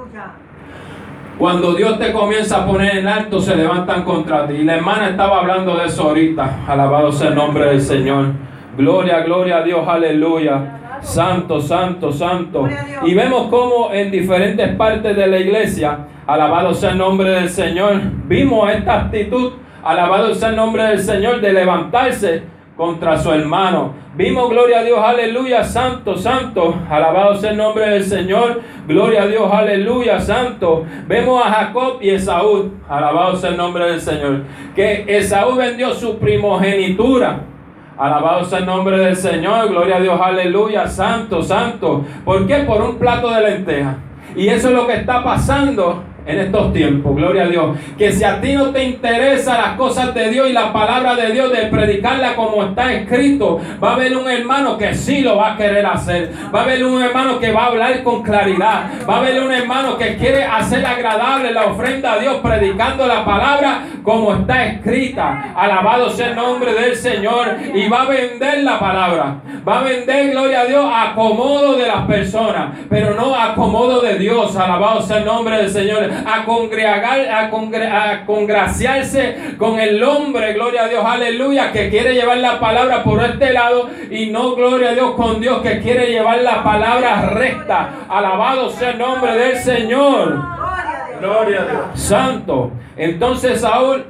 Cuando 1.37 1.75
Dios 1.75 1.99
te 1.99 2.11
comienza 2.11 2.63
a 2.63 2.65
poner 2.65 2.97
en 2.97 3.07
alto, 3.07 3.39
se 3.39 3.55
levantan 3.55 4.03
contra 4.03 4.47
ti. 4.47 4.55
Y 4.55 4.63
la 4.63 4.77
hermana 4.77 5.09
estaba 5.09 5.39
hablando 5.39 5.77
de 5.77 5.85
eso 5.85 6.09
ahorita. 6.09 6.61
Alabado 6.67 7.11
sea 7.11 7.29
el 7.29 7.35
nombre 7.35 7.65
del 7.67 7.81
Señor. 7.81 8.33
Gloria, 8.75 9.19
gloria 9.19 9.57
a 9.57 9.63
Dios, 9.63 9.87
aleluya. 9.87 10.99
Santo, 11.01 11.61
santo, 11.61 12.11
santo. 12.11 12.67
Y 13.05 13.13
vemos 13.13 13.47
cómo 13.51 13.93
en 13.93 14.09
diferentes 14.09 14.75
partes 14.75 15.15
de 15.15 15.27
la 15.27 15.37
iglesia, 15.37 16.07
alabado 16.25 16.73
sea 16.73 16.91
el 16.91 16.97
nombre 16.97 17.29
del 17.29 17.49
Señor, 17.49 18.01
vimos 18.25 18.71
esta 18.71 19.01
actitud, 19.01 19.53
alabado 19.83 20.33
sea 20.33 20.49
el 20.49 20.55
nombre 20.55 20.83
del 20.83 20.99
Señor, 20.99 21.39
de 21.39 21.53
levantarse 21.53 22.43
contra 22.77 23.17
su 23.17 23.31
hermano. 23.31 23.93
Vimos, 24.15 24.49
gloria 24.51 24.79
a 24.79 24.83
Dios, 24.83 24.99
aleluya, 25.03 25.63
santo, 25.63 26.15
santo. 26.15 26.75
Alabado 26.89 27.35
sea 27.35 27.51
el 27.51 27.57
nombre 27.57 27.89
del 27.89 28.03
Señor. 28.03 28.61
Gloria 28.87 29.23
a 29.23 29.27
Dios, 29.27 29.51
aleluya, 29.51 30.19
santo. 30.19 30.85
Vemos 31.07 31.43
a 31.43 31.49
Jacob 31.49 31.97
y 32.01 32.11
Esaú. 32.11 32.71
Alabado 32.87 33.35
sea 33.35 33.49
el 33.49 33.57
nombre 33.57 33.89
del 33.89 33.99
Señor. 33.99 34.43
Que 34.75 35.05
Esaú 35.07 35.55
vendió 35.55 35.93
su 35.93 36.19
primogenitura. 36.19 37.41
Alabado 37.97 38.45
sea 38.45 38.59
el 38.59 38.67
nombre 38.67 38.99
del 38.99 39.15
Señor. 39.15 39.69
Gloria 39.69 39.97
a 39.97 39.99
Dios, 39.99 40.21
aleluya, 40.21 40.87
santo, 40.87 41.41
santo. 41.41 42.05
¿Por 42.23 42.45
qué? 42.45 42.57
Por 42.57 42.81
un 42.81 42.97
plato 42.97 43.31
de 43.31 43.41
lenteja. 43.41 43.95
Y 44.35 44.49
eso 44.49 44.67
es 44.67 44.75
lo 44.75 44.85
que 44.85 44.97
está 44.97 45.23
pasando 45.23 46.03
en 46.27 46.39
estos 46.39 46.73
tiempos, 46.73 47.15
gloria 47.15 47.43
a 47.43 47.47
Dios. 47.47 47.77
Que 47.97 48.11
si 48.11 48.23
a 48.23 48.41
ti 48.41 48.53
no 48.53 48.71
te 48.71 48.83
interesa 48.83 49.57
las 49.57 49.77
cosas 49.77 50.13
de 50.13 50.29
Dios 50.29 50.49
y 50.49 50.53
la 50.53 50.73
palabra 50.73 51.15
de 51.15 51.31
Dios, 51.31 51.51
de 51.51 51.67
predicarla 51.67 52.35
como 52.35 52.63
está 52.63 52.93
escrito, 52.93 53.61
va 53.81 53.91
a 53.91 53.93
haber 53.93 54.15
un 54.15 54.29
hermano 54.29 54.77
que 54.77 54.93
sí 54.93 55.21
lo 55.21 55.37
va 55.37 55.53
a 55.53 55.57
querer 55.57 55.85
hacer. 55.85 56.33
Va 56.53 56.59
a 56.59 56.63
haber 56.63 56.83
un 56.85 57.01
hermano 57.01 57.39
que 57.39 57.51
va 57.51 57.63
a 57.63 57.67
hablar 57.67 58.03
con 58.03 58.21
claridad. 58.23 58.91
Va 59.09 59.15
a 59.15 59.17
haber 59.19 59.41
un 59.41 59.51
hermano 59.51 59.97
que 59.97 60.17
quiere 60.17 60.43
hacer 60.43 60.85
agradable 60.85 61.51
la 61.51 61.65
ofrenda 61.65 62.13
a 62.13 62.19
Dios, 62.19 62.37
predicando 62.43 63.07
la 63.07 63.23
palabra 63.23 63.83
como 64.03 64.33
está 64.33 64.65
escrita. 64.65 65.53
Alabado 65.55 66.09
sea 66.09 66.29
el 66.29 66.35
nombre 66.35 66.73
del 66.73 66.95
Señor. 66.95 67.57
Y 67.73 67.87
va 67.87 68.01
a 68.01 68.05
vender 68.05 68.63
la 68.63 68.79
palabra. 68.79 69.37
Va 69.67 69.79
a 69.79 69.83
vender, 69.83 70.31
gloria 70.31 70.61
a 70.61 70.65
Dios, 70.65 70.89
acomodo 70.93 71.75
de 71.75 71.87
las 71.87 72.05
personas, 72.05 72.77
pero 72.89 73.15
no 73.15 73.35
acomodo 73.35 74.01
de 74.01 74.17
Dios. 74.17 74.55
Alabado 74.55 75.01
sea 75.01 75.17
el 75.17 75.25
nombre 75.25 75.57
del 75.57 75.69
Señor 75.69 76.09
a 76.25 76.45
congregar, 76.45 77.19
a, 77.29 78.25
congraciarse 78.25 79.55
con 79.57 79.79
el 79.79 80.01
hombre, 80.03 80.53
gloria 80.53 80.83
a 80.83 80.87
Dios, 80.87 81.03
aleluya, 81.05 81.71
que 81.71 81.89
quiere 81.89 82.13
llevar 82.13 82.37
la 82.37 82.59
palabra 82.59 83.03
por 83.03 83.23
este 83.23 83.53
lado 83.53 83.89
y 84.09 84.27
no, 84.27 84.55
gloria 84.55 84.89
a 84.89 84.93
Dios, 84.93 85.11
con 85.11 85.39
Dios 85.41 85.61
que 85.61 85.79
quiere 85.79 86.07
llevar 86.07 86.41
la 86.41 86.63
palabra 86.63 87.29
recta. 87.29 87.89
Alabado 88.09 88.69
sea 88.69 88.91
el 88.91 88.97
nombre 88.97 89.33
del 89.33 89.57
Señor. 89.57 90.41
Gloria 91.19 91.61
a 91.61 91.65
Dios. 91.65 91.81
Santo. 91.93 92.71
Entonces 92.95 93.61
Saúl 93.61 94.05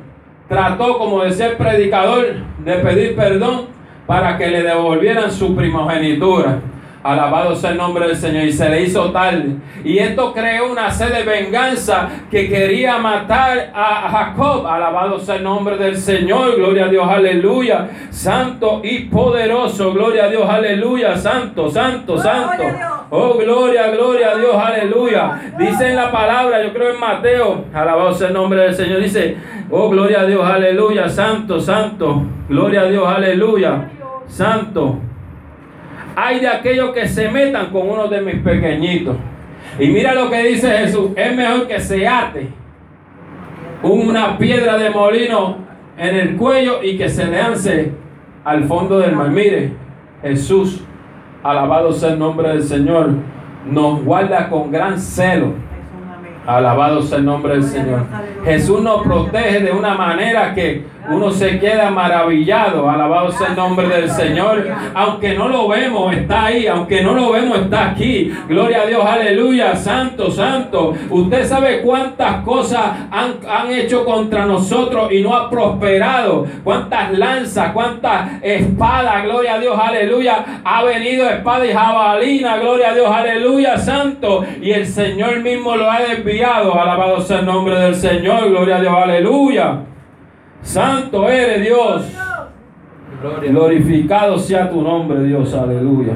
trató, 0.47 0.97
como 0.97 1.23
decía 1.23 1.47
el 1.47 1.57
predicador, 1.57 2.25
de 2.59 2.73
pedir 2.75 3.15
perdón 3.15 3.67
para 4.05 4.37
que 4.37 4.47
le 4.47 4.63
devolvieran 4.63 5.31
su 5.31 5.55
primogenitura. 5.55 6.59
Alabado 7.07 7.55
sea 7.55 7.71
el 7.71 7.77
nombre 7.77 8.05
del 8.05 8.17
Señor. 8.17 8.43
Y 8.43 8.51
se 8.51 8.69
le 8.69 8.81
hizo 8.81 9.11
tarde. 9.11 9.55
Y 9.85 9.97
esto 9.97 10.33
creó 10.33 10.69
una 10.69 10.91
sed 10.91 11.13
de 11.13 11.23
venganza 11.23 12.09
que 12.29 12.49
quería 12.49 12.97
matar 12.97 13.71
a 13.73 14.09
Jacob. 14.09 14.67
Alabado 14.67 15.17
sea 15.17 15.35
el 15.35 15.43
nombre 15.43 15.77
del 15.77 15.95
Señor. 15.97 16.57
Gloria 16.57 16.85
a 16.85 16.89
Dios. 16.89 17.07
Aleluya. 17.07 17.89
Santo 18.09 18.81
y 18.83 19.05
poderoso. 19.05 19.93
Gloria 19.93 20.25
a 20.25 20.29
Dios. 20.29 20.49
Aleluya. 20.49 21.15
Santo, 21.15 21.69
santo, 21.69 22.17
santo. 22.17 22.63
Oh, 23.09 23.37
gloria, 23.37 23.89
gloria 23.91 24.31
a 24.31 24.35
Dios. 24.35 24.55
Aleluya. 24.55 25.53
Dice 25.57 25.89
en 25.89 25.95
la 25.95 26.11
palabra, 26.11 26.61
yo 26.61 26.73
creo 26.73 26.93
en 26.93 26.99
Mateo. 26.99 27.65
Alabado 27.73 28.13
sea 28.13 28.27
el 28.27 28.33
nombre 28.33 28.59
del 28.63 28.75
Señor. 28.75 28.99
Dice, 28.99 29.37
oh, 29.71 29.89
gloria 29.89 30.21
a 30.21 30.25
Dios. 30.25 30.45
Aleluya. 30.45 31.07
Santo, 31.07 31.61
santo. 31.61 32.23
Gloria 32.49 32.81
a 32.81 32.85
Dios. 32.85 33.07
Aleluya. 33.07 33.91
Santo. 34.27 34.99
Hay 36.19 36.39
de 36.39 36.47
aquellos 36.47 36.89
que 36.95 37.07
se 37.07 37.29
metan 37.29 37.67
con 37.67 37.87
uno 37.87 38.07
de 38.07 38.21
mis 38.21 38.37
pequeñitos. 38.37 39.15
Y 39.77 39.89
mira 39.89 40.15
lo 40.15 40.31
que 40.31 40.41
dice 40.47 40.67
Jesús. 40.79 41.11
Es 41.15 41.35
mejor 41.35 41.67
que 41.67 41.79
se 41.79 42.07
ate 42.07 42.47
una 43.83 44.35
piedra 44.35 44.79
de 44.79 44.89
molino 44.89 45.57
en 45.95 46.15
el 46.15 46.35
cuello 46.35 46.81
y 46.81 46.97
que 46.97 47.07
se 47.07 47.27
lance 47.27 47.91
al 48.43 48.63
fondo 48.63 48.97
del 48.97 49.15
mar. 49.15 49.29
Mire, 49.29 49.73
Jesús, 50.23 50.83
alabado 51.43 51.93
sea 51.93 52.13
el 52.13 52.17
nombre 52.17 52.49
del 52.49 52.63
Señor, 52.63 53.11
nos 53.69 54.03
guarda 54.03 54.49
con 54.49 54.71
gran 54.71 54.97
celo 54.97 55.53
Alabado 56.47 57.01
sea 57.01 57.17
el 57.17 57.25
nombre 57.25 57.55
del 57.55 57.63
Señor. 57.63 58.05
Jesús 58.45 58.81
nos 58.81 59.03
protege 59.03 59.59
de 59.59 59.71
una 59.73 59.95
manera 59.95 60.55
que 60.55 60.85
uno 61.09 61.31
se 61.31 61.59
queda 61.59 61.89
maravillado. 61.89 62.89
Alabado 62.89 63.31
sea 63.31 63.47
el 63.47 63.55
nombre 63.55 63.87
del 63.87 64.09
Señor. 64.09 64.67
Aunque 64.93 65.33
no 65.33 65.47
lo 65.47 65.67
vemos, 65.67 66.13
está 66.13 66.45
ahí. 66.45 66.67
Aunque 66.67 67.01
no 67.01 67.13
lo 67.13 67.31
vemos, 67.31 67.59
está 67.59 67.91
aquí. 67.91 68.31
Gloria 68.47 68.81
a 68.81 68.85
Dios, 68.85 69.05
aleluya. 69.05 69.75
Santo, 69.75 70.29
santo. 70.31 70.93
Usted 71.09 71.45
sabe 71.45 71.81
cuántas 71.81 72.43
cosas 72.43 72.83
han, 73.11 73.35
han 73.47 73.71
hecho 73.71 74.05
contra 74.05 74.45
nosotros 74.45 75.11
y 75.11 75.21
no 75.21 75.35
ha 75.35 75.49
prosperado. 75.49 76.45
Cuántas 76.63 77.17
lanzas, 77.17 77.71
cuántas 77.71 78.43
espadas. 78.43 79.23
Gloria 79.23 79.55
a 79.55 79.59
Dios, 79.59 79.77
aleluya. 79.79 80.61
Ha 80.63 80.83
venido 80.83 81.29
espada 81.29 81.65
y 81.65 81.73
jabalina. 81.73 82.57
Gloria 82.57 82.89
a 82.89 82.93
Dios, 82.93 83.09
aleluya. 83.09 83.77
Santo. 83.77 84.43
Y 84.61 84.71
el 84.71 84.85
Señor 84.85 85.39
mismo 85.39 85.75
lo 85.75 85.89
ha 85.89 85.99
desviado. 85.99 86.79
Alabado 86.79 87.21
sea 87.21 87.39
el 87.39 87.45
nombre 87.45 87.79
del 87.79 87.95
Señor. 87.95 88.49
Gloria 88.49 88.77
a 88.77 88.81
Dios, 88.81 88.93
aleluya. 88.93 89.79
Santo 90.61 91.29
eres 91.29 91.61
Dios. 91.65 92.13
Glorificado 93.41 94.37
sea 94.37 94.69
tu 94.69 94.81
nombre, 94.81 95.23
Dios. 95.23 95.53
Aleluya. 95.53 96.13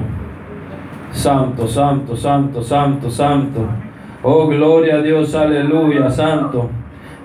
Santo, 1.12 1.68
santo, 1.68 2.16
santo, 2.16 2.62
santo, 2.62 3.10
santo. 3.10 3.68
Oh, 4.24 4.48
gloria 4.48 4.96
a 4.96 5.02
Dios. 5.02 5.34
Aleluya. 5.34 6.10
Santo. 6.10 6.70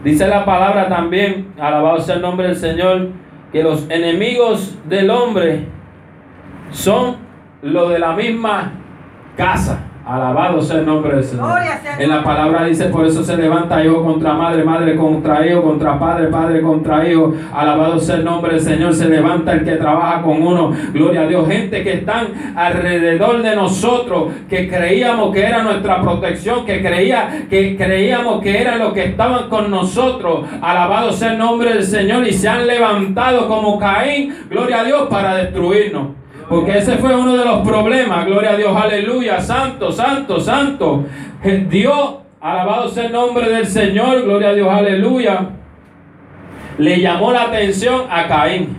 Dice 0.02 0.28
la 0.28 0.44
palabra 0.44 0.88
también, 0.88 1.52
alabado 1.58 2.00
sea 2.00 2.16
el 2.16 2.22
nombre 2.22 2.46
del 2.46 2.56
Señor, 2.56 3.08
que 3.52 3.62
los 3.62 3.90
enemigos 3.90 4.78
del 4.88 5.10
hombre 5.10 5.66
son 6.70 7.16
lo 7.62 7.88
de 7.88 7.98
la 7.98 8.12
misma 8.12 8.72
casa. 9.36 9.85
Alabado 10.06 10.62
sea 10.62 10.78
el 10.78 10.86
nombre 10.86 11.16
del 11.16 11.24
Señor. 11.24 11.58
En 11.98 12.08
la 12.08 12.22
palabra 12.22 12.64
dice, 12.64 12.84
por 12.84 13.04
eso 13.04 13.24
se 13.24 13.36
levanta 13.36 13.84
hijo 13.84 14.04
contra 14.04 14.34
madre, 14.34 14.62
madre 14.62 14.94
contra 14.94 15.44
hijo, 15.44 15.62
contra 15.62 15.98
padre, 15.98 16.28
padre 16.28 16.62
contra 16.62 17.08
hijo. 17.08 17.34
Alabado 17.52 17.98
sea 17.98 18.14
el 18.14 18.24
nombre 18.24 18.52
del 18.52 18.60
Señor. 18.60 18.94
Se 18.94 19.08
levanta 19.08 19.54
el 19.54 19.64
que 19.64 19.72
trabaja 19.72 20.22
con 20.22 20.40
uno. 20.40 20.72
Gloria 20.92 21.22
a 21.22 21.26
Dios. 21.26 21.48
Gente 21.48 21.82
que 21.82 21.94
están 21.94 22.28
alrededor 22.54 23.42
de 23.42 23.56
nosotros, 23.56 24.32
que 24.48 24.68
creíamos 24.68 25.34
que 25.34 25.44
era 25.44 25.64
nuestra 25.64 26.00
protección, 26.00 26.64
que 26.64 26.80
creía, 26.80 27.46
que 27.50 27.76
creíamos 27.76 28.40
que 28.42 28.60
era 28.60 28.76
lo 28.76 28.92
que 28.92 29.06
estaban 29.06 29.48
con 29.48 29.72
nosotros. 29.72 30.46
Alabado 30.62 31.10
sea 31.10 31.32
el 31.32 31.38
nombre 31.38 31.74
del 31.74 31.82
Señor. 31.82 32.24
Y 32.28 32.32
se 32.32 32.48
han 32.48 32.64
levantado 32.64 33.48
como 33.48 33.76
Caín, 33.80 34.32
gloria 34.48 34.82
a 34.82 34.84
Dios, 34.84 35.08
para 35.08 35.34
destruirnos. 35.34 36.25
Porque 36.48 36.78
ese 36.78 36.96
fue 36.96 37.14
uno 37.16 37.36
de 37.36 37.44
los 37.44 37.66
problemas. 37.66 38.24
Gloria 38.26 38.50
a 38.50 38.56
Dios, 38.56 38.76
aleluya. 38.76 39.40
Santo, 39.40 39.90
santo, 39.90 40.40
santo. 40.40 41.04
Dios, 41.68 42.16
alabado 42.40 42.88
sea 42.88 43.06
el 43.06 43.12
nombre 43.12 43.48
del 43.48 43.66
Señor. 43.66 44.22
Gloria 44.22 44.50
a 44.50 44.54
Dios, 44.54 44.68
aleluya. 44.68 45.50
Le 46.78 47.00
llamó 47.00 47.32
la 47.32 47.44
atención 47.44 48.02
a 48.10 48.28
Caín. 48.28 48.76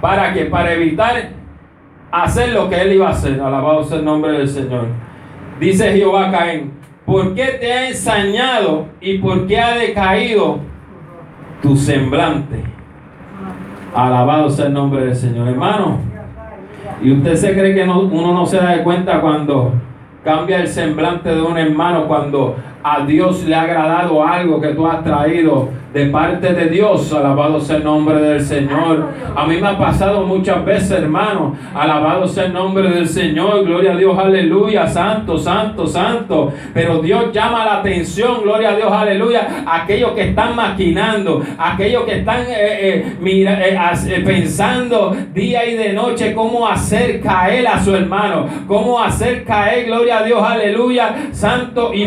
¿Para 0.00 0.32
que 0.32 0.46
Para 0.46 0.72
evitar 0.72 1.30
hacer 2.10 2.50
lo 2.50 2.70
que 2.70 2.80
él 2.80 2.92
iba 2.92 3.08
a 3.08 3.10
hacer. 3.10 3.40
Alabado 3.40 3.84
sea 3.84 3.98
el 3.98 4.04
nombre 4.04 4.32
del 4.32 4.48
Señor. 4.48 4.86
Dice 5.60 5.92
Jehová 5.92 6.28
a 6.28 6.32
Caín. 6.32 6.72
¿Por 7.04 7.34
qué 7.34 7.58
te 7.60 7.72
ha 7.72 7.88
ensañado 7.88 8.86
y 9.00 9.18
por 9.18 9.46
qué 9.46 9.58
ha 9.58 9.74
decaído 9.74 10.58
tu 11.62 11.74
semblante? 11.76 12.62
Alabado 13.94 14.50
sea 14.50 14.66
el 14.66 14.74
nombre 14.74 15.06
del 15.06 15.16
Señor. 15.16 15.48
Hermano, 15.48 16.07
y 17.02 17.12
usted 17.12 17.36
se 17.36 17.52
cree 17.52 17.74
que 17.74 17.84
uno 17.84 18.32
no 18.32 18.46
se 18.46 18.56
da 18.56 18.82
cuenta 18.82 19.20
cuando 19.20 19.72
cambia 20.24 20.60
el 20.60 20.68
semblante 20.68 21.28
de 21.34 21.40
un 21.40 21.56
hermano, 21.56 22.06
cuando 22.06 22.56
a 22.90 23.04
Dios 23.04 23.44
le 23.44 23.54
ha 23.54 23.62
agradado 23.62 24.24
algo 24.24 24.60
que 24.60 24.68
tú 24.68 24.86
has 24.86 25.02
traído 25.04 25.68
de 25.92 26.06
parte 26.06 26.52
de 26.52 26.68
Dios. 26.68 27.12
Alabado 27.12 27.60
sea 27.60 27.76
el 27.76 27.84
nombre 27.84 28.20
del 28.20 28.40
Señor. 28.40 29.08
A 29.34 29.46
mí 29.46 29.56
me 29.56 29.68
ha 29.68 29.78
pasado 29.78 30.26
muchas 30.26 30.64
veces, 30.64 30.90
hermano. 30.90 31.56
Alabado 31.74 32.26
sea 32.26 32.46
el 32.46 32.52
nombre 32.52 32.88
del 32.90 33.08
Señor. 33.08 33.64
Gloria 33.64 33.92
a 33.92 33.96
Dios, 33.96 34.18
aleluya. 34.18 34.86
Santo, 34.86 35.38
santo, 35.38 35.86
santo. 35.86 36.52
Pero 36.74 37.00
Dios 37.00 37.32
llama 37.32 37.64
la 37.64 37.78
atención, 37.78 38.42
gloria 38.42 38.70
a 38.70 38.76
Dios, 38.76 38.92
aleluya. 38.92 39.64
Aquellos 39.66 40.12
que 40.12 40.30
están 40.30 40.54
maquinando, 40.54 41.42
aquellos 41.58 42.04
que 42.04 42.18
están 42.18 42.42
eh, 42.42 43.16
eh, 43.16 43.16
eh, 43.24 44.22
pensando 44.24 45.16
día 45.32 45.66
y 45.66 45.74
de 45.74 45.92
noche 45.92 46.34
cómo 46.34 46.66
hacer 46.66 47.20
caer 47.20 47.66
a 47.66 47.82
su 47.82 47.94
hermano, 47.94 48.46
cómo 48.66 49.00
hacer 49.00 49.44
caer, 49.44 49.86
gloria 49.86 50.18
a 50.18 50.22
Dios, 50.22 50.42
aleluya, 50.42 51.28
santo 51.32 51.92
y 51.94 52.06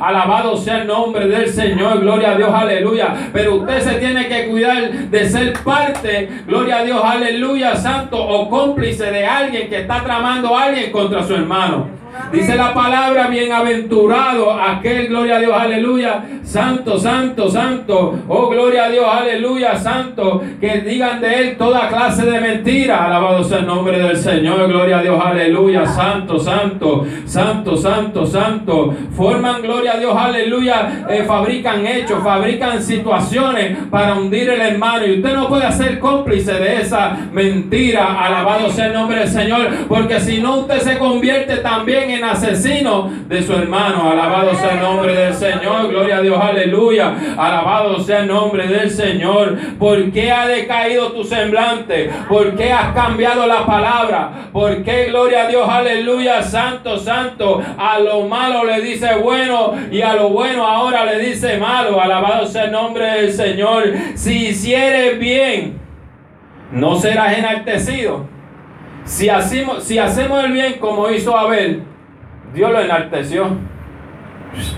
Alabado 0.00 0.56
sea 0.56 0.78
el 0.82 0.86
nombre 0.86 1.26
del 1.26 1.48
Señor, 1.48 2.00
gloria 2.00 2.32
a 2.32 2.36
Dios 2.36 2.50
aleluya. 2.52 3.30
Pero 3.32 3.56
usted 3.56 3.80
se 3.80 3.94
tiene 3.94 4.28
que 4.28 4.48
cuidar 4.48 4.90
de 4.90 5.28
ser 5.28 5.52
parte, 5.64 6.28
gloria 6.46 6.78
a 6.78 6.84
Dios, 6.84 7.00
aleluya, 7.02 7.76
santo 7.76 8.16
o 8.16 8.48
cómplice 8.48 9.10
de 9.10 9.26
alguien 9.26 9.68
que 9.68 9.80
está 9.80 10.02
tramando 10.02 10.56
a 10.56 10.64
alguien 10.64 10.90
contra 10.90 11.22
su 11.22 11.34
hermano. 11.34 12.00
Dice 12.32 12.56
la 12.56 12.72
palabra, 12.72 13.26
bienaventurado 13.26 14.52
aquel, 14.52 15.08
gloria 15.08 15.36
a 15.36 15.40
Dios, 15.40 15.52
aleluya, 15.52 16.24
santo, 16.44 16.98
santo, 16.98 17.50
santo, 17.50 18.18
oh 18.28 18.48
gloria 18.48 18.84
a 18.84 18.88
Dios, 18.88 19.06
aleluya, 19.08 19.76
santo, 19.76 20.42
que 20.60 20.80
digan 20.80 21.20
de 21.20 21.34
él 21.40 21.56
toda 21.56 21.88
clase 21.88 22.26
de 22.26 22.40
mentira, 22.40 23.06
alabado 23.06 23.42
sea 23.44 23.58
el 23.58 23.66
nombre 23.66 23.98
del 23.98 24.16
Señor, 24.16 24.68
gloria 24.68 24.98
a 24.98 25.02
Dios, 25.02 25.20
aleluya, 25.24 25.86
santo, 25.86 26.38
santo, 26.38 27.04
santo, 27.26 27.76
santo, 27.76 28.26
santo, 28.26 28.94
forman, 29.16 29.62
gloria 29.62 29.94
a 29.94 29.98
Dios, 29.98 30.16
aleluya, 30.16 31.06
eh, 31.10 31.24
fabrican 31.26 31.86
hechos, 31.86 32.22
fabrican 32.22 32.82
situaciones 32.82 33.76
para 33.90 34.14
hundir 34.14 34.50
el 34.50 34.60
hermano, 34.60 35.06
y 35.06 35.16
usted 35.16 35.34
no 35.34 35.48
puede 35.48 35.70
ser 35.72 35.98
cómplice 35.98 36.54
de 36.54 36.80
esa 36.80 37.16
mentira, 37.32 38.24
alabado 38.24 38.70
sea 38.70 38.86
el 38.86 38.94
nombre 38.94 39.18
del 39.18 39.28
Señor, 39.28 39.68
porque 39.88 40.20
si 40.20 40.38
no 40.38 40.60
usted 40.60 40.80
se 40.80 40.98
convierte 40.98 41.56
también 41.56 41.99
en 42.08 42.24
asesino 42.24 43.10
de 43.28 43.42
su 43.42 43.52
hermano. 43.52 44.10
Alabado 44.10 44.54
sea 44.54 44.74
el 44.74 44.80
nombre 44.80 45.14
del 45.14 45.34
Señor. 45.34 45.88
Gloria 45.88 46.18
a 46.18 46.20
Dios, 46.22 46.38
aleluya. 46.40 47.14
Alabado 47.36 48.00
sea 48.00 48.20
el 48.20 48.28
nombre 48.28 48.66
del 48.66 48.90
Señor. 48.90 49.58
¿Por 49.78 50.10
qué 50.12 50.30
ha 50.30 50.46
decaído 50.46 51.12
tu 51.12 51.24
semblante? 51.24 52.10
¿Por 52.28 52.56
qué 52.56 52.72
has 52.72 52.94
cambiado 52.94 53.46
la 53.46 53.66
palabra? 53.66 54.48
¿Por 54.52 54.82
qué, 54.82 55.06
gloria 55.06 55.44
a 55.44 55.48
Dios, 55.48 55.68
aleluya, 55.68 56.42
santo, 56.42 56.96
santo? 56.98 57.62
A 57.76 57.98
lo 57.98 58.22
malo 58.22 58.64
le 58.64 58.80
dice 58.80 59.16
bueno 59.16 59.74
y 59.90 60.00
a 60.02 60.14
lo 60.14 60.30
bueno 60.30 60.64
ahora 60.64 61.04
le 61.04 61.18
dice 61.18 61.58
malo. 61.58 62.00
Alabado 62.00 62.46
sea 62.46 62.64
el 62.64 62.72
nombre 62.72 63.04
del 63.04 63.32
Señor. 63.32 63.84
Si 64.14 64.48
hicieres 64.48 65.18
bien, 65.18 65.78
no 66.72 66.96
serás 66.96 67.36
enaltecido. 67.36 68.29
Si 69.10 69.28
hacemos, 69.28 69.82
si 69.82 69.98
hacemos 69.98 70.44
el 70.44 70.52
bien 70.52 70.74
como 70.78 71.10
hizo 71.10 71.36
Abel, 71.36 71.82
Dios 72.54 72.70
lo 72.70 72.80
enalteció, 72.80 73.48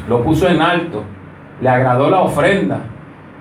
lo 0.08 0.24
puso 0.24 0.48
en 0.48 0.62
alto, 0.62 1.04
le 1.60 1.68
agradó 1.68 2.08
la 2.08 2.22
ofrenda. 2.22 2.80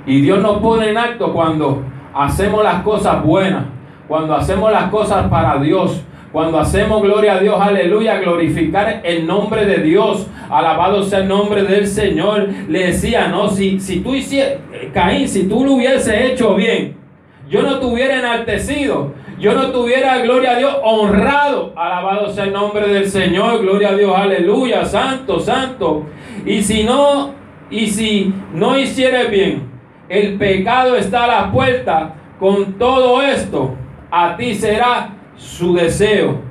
Y 0.06 0.20
Dios 0.20 0.40
nos 0.42 0.58
pone 0.58 0.90
en 0.90 0.98
alto 0.98 1.32
cuando 1.32 1.82
hacemos 2.14 2.62
las 2.62 2.84
cosas 2.84 3.24
buenas, 3.24 3.68
cuando 4.10 4.36
hacemos 4.36 4.70
las 4.70 4.90
cosas 4.90 5.30
para 5.30 5.62
Dios, 5.62 6.04
cuando 6.34 6.60
hacemos 6.60 7.02
gloria 7.02 7.36
a 7.36 7.40
Dios, 7.40 7.56
aleluya, 7.58 8.20
glorificar 8.20 9.00
el 9.06 9.26
nombre 9.26 9.66
de 9.66 9.78
Dios, 9.78 10.28
alabado 10.50 11.04
sea 11.04 11.20
el 11.20 11.30
nombre 11.30 11.64
del 11.64 11.88
Señor. 11.88 12.50
Le 12.68 12.88
decía, 12.88 13.30
no, 13.30 13.48
si, 13.48 13.80
si 13.80 14.02
tú 14.02 14.14
hicieras, 14.14 14.60
Caín, 14.94 15.30
si 15.30 15.48
tú 15.48 15.64
lo 15.64 15.76
hubiese 15.76 16.34
hecho 16.34 16.54
bien, 16.54 16.98
yo 17.50 17.62
no 17.62 17.80
te 17.80 17.86
hubiera 17.86 18.20
enaltecido, 18.20 19.14
yo 19.42 19.56
no 19.56 19.72
tuviera, 19.72 20.20
gloria 20.20 20.52
a 20.52 20.56
Dios, 20.56 20.78
honrado. 20.84 21.74
Alabado 21.76 22.30
sea 22.30 22.44
el 22.44 22.54
nombre 22.54 22.88
del 22.88 23.10
Señor, 23.10 23.60
gloria 23.64 23.90
a 23.90 23.96
Dios, 23.96 24.16
aleluya, 24.16 24.86
santo, 24.86 25.40
santo. 25.40 26.06
Y 26.46 26.62
si 26.62 26.84
no, 26.84 27.34
y 27.72 27.88
si 27.88 28.32
no 28.54 28.78
hicieres 28.78 29.32
bien, 29.32 29.64
el 30.08 30.38
pecado 30.38 30.96
está 30.96 31.24
a 31.24 31.28
la 31.28 31.52
puerta. 31.52 32.14
Con 32.40 32.74
todo 32.74 33.20
esto, 33.24 33.74
a 34.12 34.38
ti 34.38 34.54
será 34.54 35.10
su 35.36 35.74
deseo. 35.74 36.42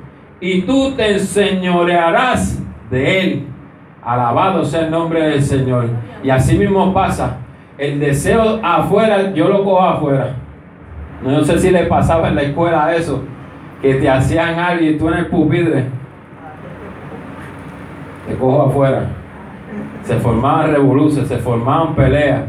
Y 0.40 0.62
tú 0.62 0.92
te 0.96 1.12
enseñorearás 1.12 2.61
de 2.90 3.20
él. 3.20 3.46
Alabado 4.03 4.64
sea 4.64 4.81
el 4.81 4.90
nombre 4.90 5.22
del 5.22 5.42
Señor. 5.42 5.90
Y 6.24 6.31
así 6.31 6.59
mismo 6.59 6.92
pasa. 6.92 7.37
El 7.79 8.00
deseo 8.00 8.59
afuera, 8.64 9.33
yo 9.33 9.48
lo 9.48 9.62
cojo 9.62 9.81
afuera. 9.81 10.39
No 11.22 11.44
sé 11.44 11.59
si 11.59 11.70
le 11.70 11.85
pasaba 11.85 12.28
en 12.28 12.37
la 12.37 12.42
escuela 12.42 12.94
eso, 12.94 13.22
que 13.83 13.94
te 13.94 14.09
hacían 14.09 14.59
algo 14.59 14.85
y 14.85 14.96
tú 14.96 15.09
en 15.09 15.14
el 15.14 15.26
pupitre 15.26 16.00
te 18.30 18.37
cojo 18.37 18.62
afuera. 18.62 19.06
Se 20.02 20.16
formaban 20.16 20.72
revoluciones, 20.72 21.28
se 21.28 21.38
formaban 21.38 21.94
peleas. 21.94 22.42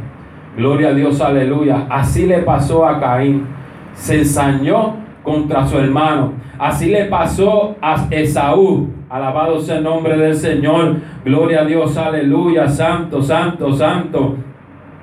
Gloria 0.56 0.90
a 0.90 0.94
Dios, 0.94 1.20
aleluya. 1.22 1.86
Así 1.90 2.28
le 2.28 2.40
pasó 2.40 2.86
a 2.86 3.00
Caín. 3.00 3.48
Se 3.94 4.20
ensañó 4.20 4.96
contra 5.24 5.66
su 5.66 5.78
hermano. 5.78 6.34
Así 6.58 6.90
le 6.90 7.06
pasó 7.06 7.76
a 7.82 8.08
Esaú. 8.10 8.90
Alabado 9.10 9.60
sea 9.60 9.78
el 9.78 9.84
nombre 9.84 10.18
del 10.18 10.36
Señor. 10.36 10.98
Gloria 11.26 11.62
a 11.62 11.66
Dios, 11.66 11.98
aleluya, 11.98 12.68
santo, 12.68 13.22
santo, 13.22 13.74
santo. 13.74 14.36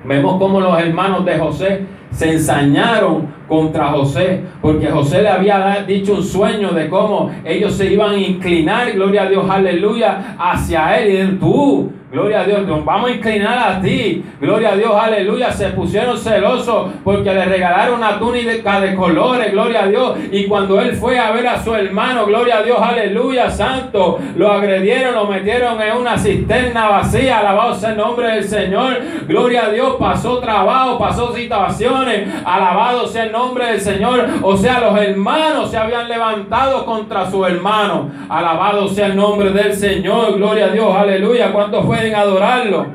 Vemos 0.05 0.37
cómo 0.39 0.61
los 0.61 0.79
hermanos 0.79 1.25
de 1.25 1.37
José 1.37 1.85
se 2.11 2.33
ensañaron 2.33 3.27
contra 3.47 3.87
José, 3.87 4.41
porque 4.61 4.87
José 4.87 5.21
le 5.21 5.29
había 5.29 5.83
dicho 5.87 6.13
un 6.13 6.23
sueño 6.23 6.71
de 6.71 6.89
cómo 6.89 7.31
ellos 7.43 7.73
se 7.73 7.91
iban 7.91 8.11
a 8.11 8.17
inclinar, 8.17 8.91
gloria 8.93 9.23
a 9.23 9.29
Dios, 9.29 9.49
aleluya, 9.49 10.35
hacia 10.37 10.99
él. 10.99 11.13
Y 11.13 11.17
él, 11.17 11.39
tú, 11.39 11.91
Gloria 12.11 12.41
a 12.41 12.43
Dios, 12.43 12.61
vamos 12.65 13.11
a 13.11 13.13
inclinar 13.13 13.59
a 13.59 13.79
ti. 13.79 14.25
Gloria 14.41 14.69
a 14.69 14.75
Dios, 14.75 14.91
aleluya. 14.99 15.51
Se 15.51 15.67
pusieron 15.69 16.17
celosos 16.17 16.91
porque 17.03 17.31
le 17.31 17.45
regalaron 17.45 17.99
una 17.99 18.17
túnica 18.17 18.81
de 18.81 18.95
colores, 18.95 19.51
gloria 19.51 19.83
a 19.83 19.87
Dios. 19.87 20.17
Y 20.31 20.45
cuando 20.45 20.81
él 20.81 20.95
fue 20.95 21.19
a 21.19 21.29
ver 21.31 21.47
a 21.47 21.63
su 21.63 21.71
hermano, 21.75 22.25
gloria 22.25 22.57
a 22.57 22.63
Dios, 22.63 22.79
aleluya, 22.81 23.51
santo, 23.51 24.17
lo 24.35 24.51
agredieron, 24.51 25.13
lo 25.13 25.25
metieron 25.27 25.79
en 25.79 25.97
una 25.97 26.17
cisterna 26.17 26.89
vacía. 26.89 27.39
Alabado 27.39 27.75
sea 27.75 27.91
el 27.91 27.97
nombre 27.97 28.27
del 28.27 28.43
Señor. 28.43 28.97
Gloria 29.27 29.65
a 29.67 29.69
Dios, 29.69 29.97
pasó 29.99 30.39
trabajo, 30.39 30.97
pasó 30.97 31.31
situaciones. 31.35 32.27
Alabado 32.43 33.05
sea 33.05 33.25
el 33.25 33.31
nombre 33.31 33.67
del 33.67 33.81
Señor. 33.81 34.25
O 34.41 34.57
sea, 34.57 34.79
los 34.79 34.99
hermanos 34.99 35.69
se 35.69 35.77
habían 35.77 36.09
levantado 36.09 36.85
contra 36.85 37.29
su 37.29 37.45
hermano. 37.45 38.09
Alabado 38.29 38.87
sea 38.87 39.05
el 39.05 39.15
nombre 39.15 39.51
del 39.51 39.73
Señor. 39.75 40.37
Gloria 40.37 40.65
a 40.65 40.69
Dios, 40.69 40.95
aleluya. 40.95 41.51
¿Cuánto 41.51 41.83
fue? 41.83 41.98
Pueden 41.99 42.15
adorarlo. 42.15 42.87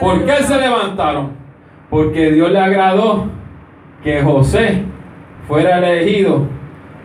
¿Por 0.00 0.24
qué 0.24 0.36
se 0.42 0.60
levantaron? 0.60 1.30
Porque 1.90 2.30
Dios 2.32 2.50
le 2.50 2.60
agradó 2.60 3.26
que 4.02 4.22
José 4.22 4.84
fuera 5.46 5.78
elegido 5.78 6.46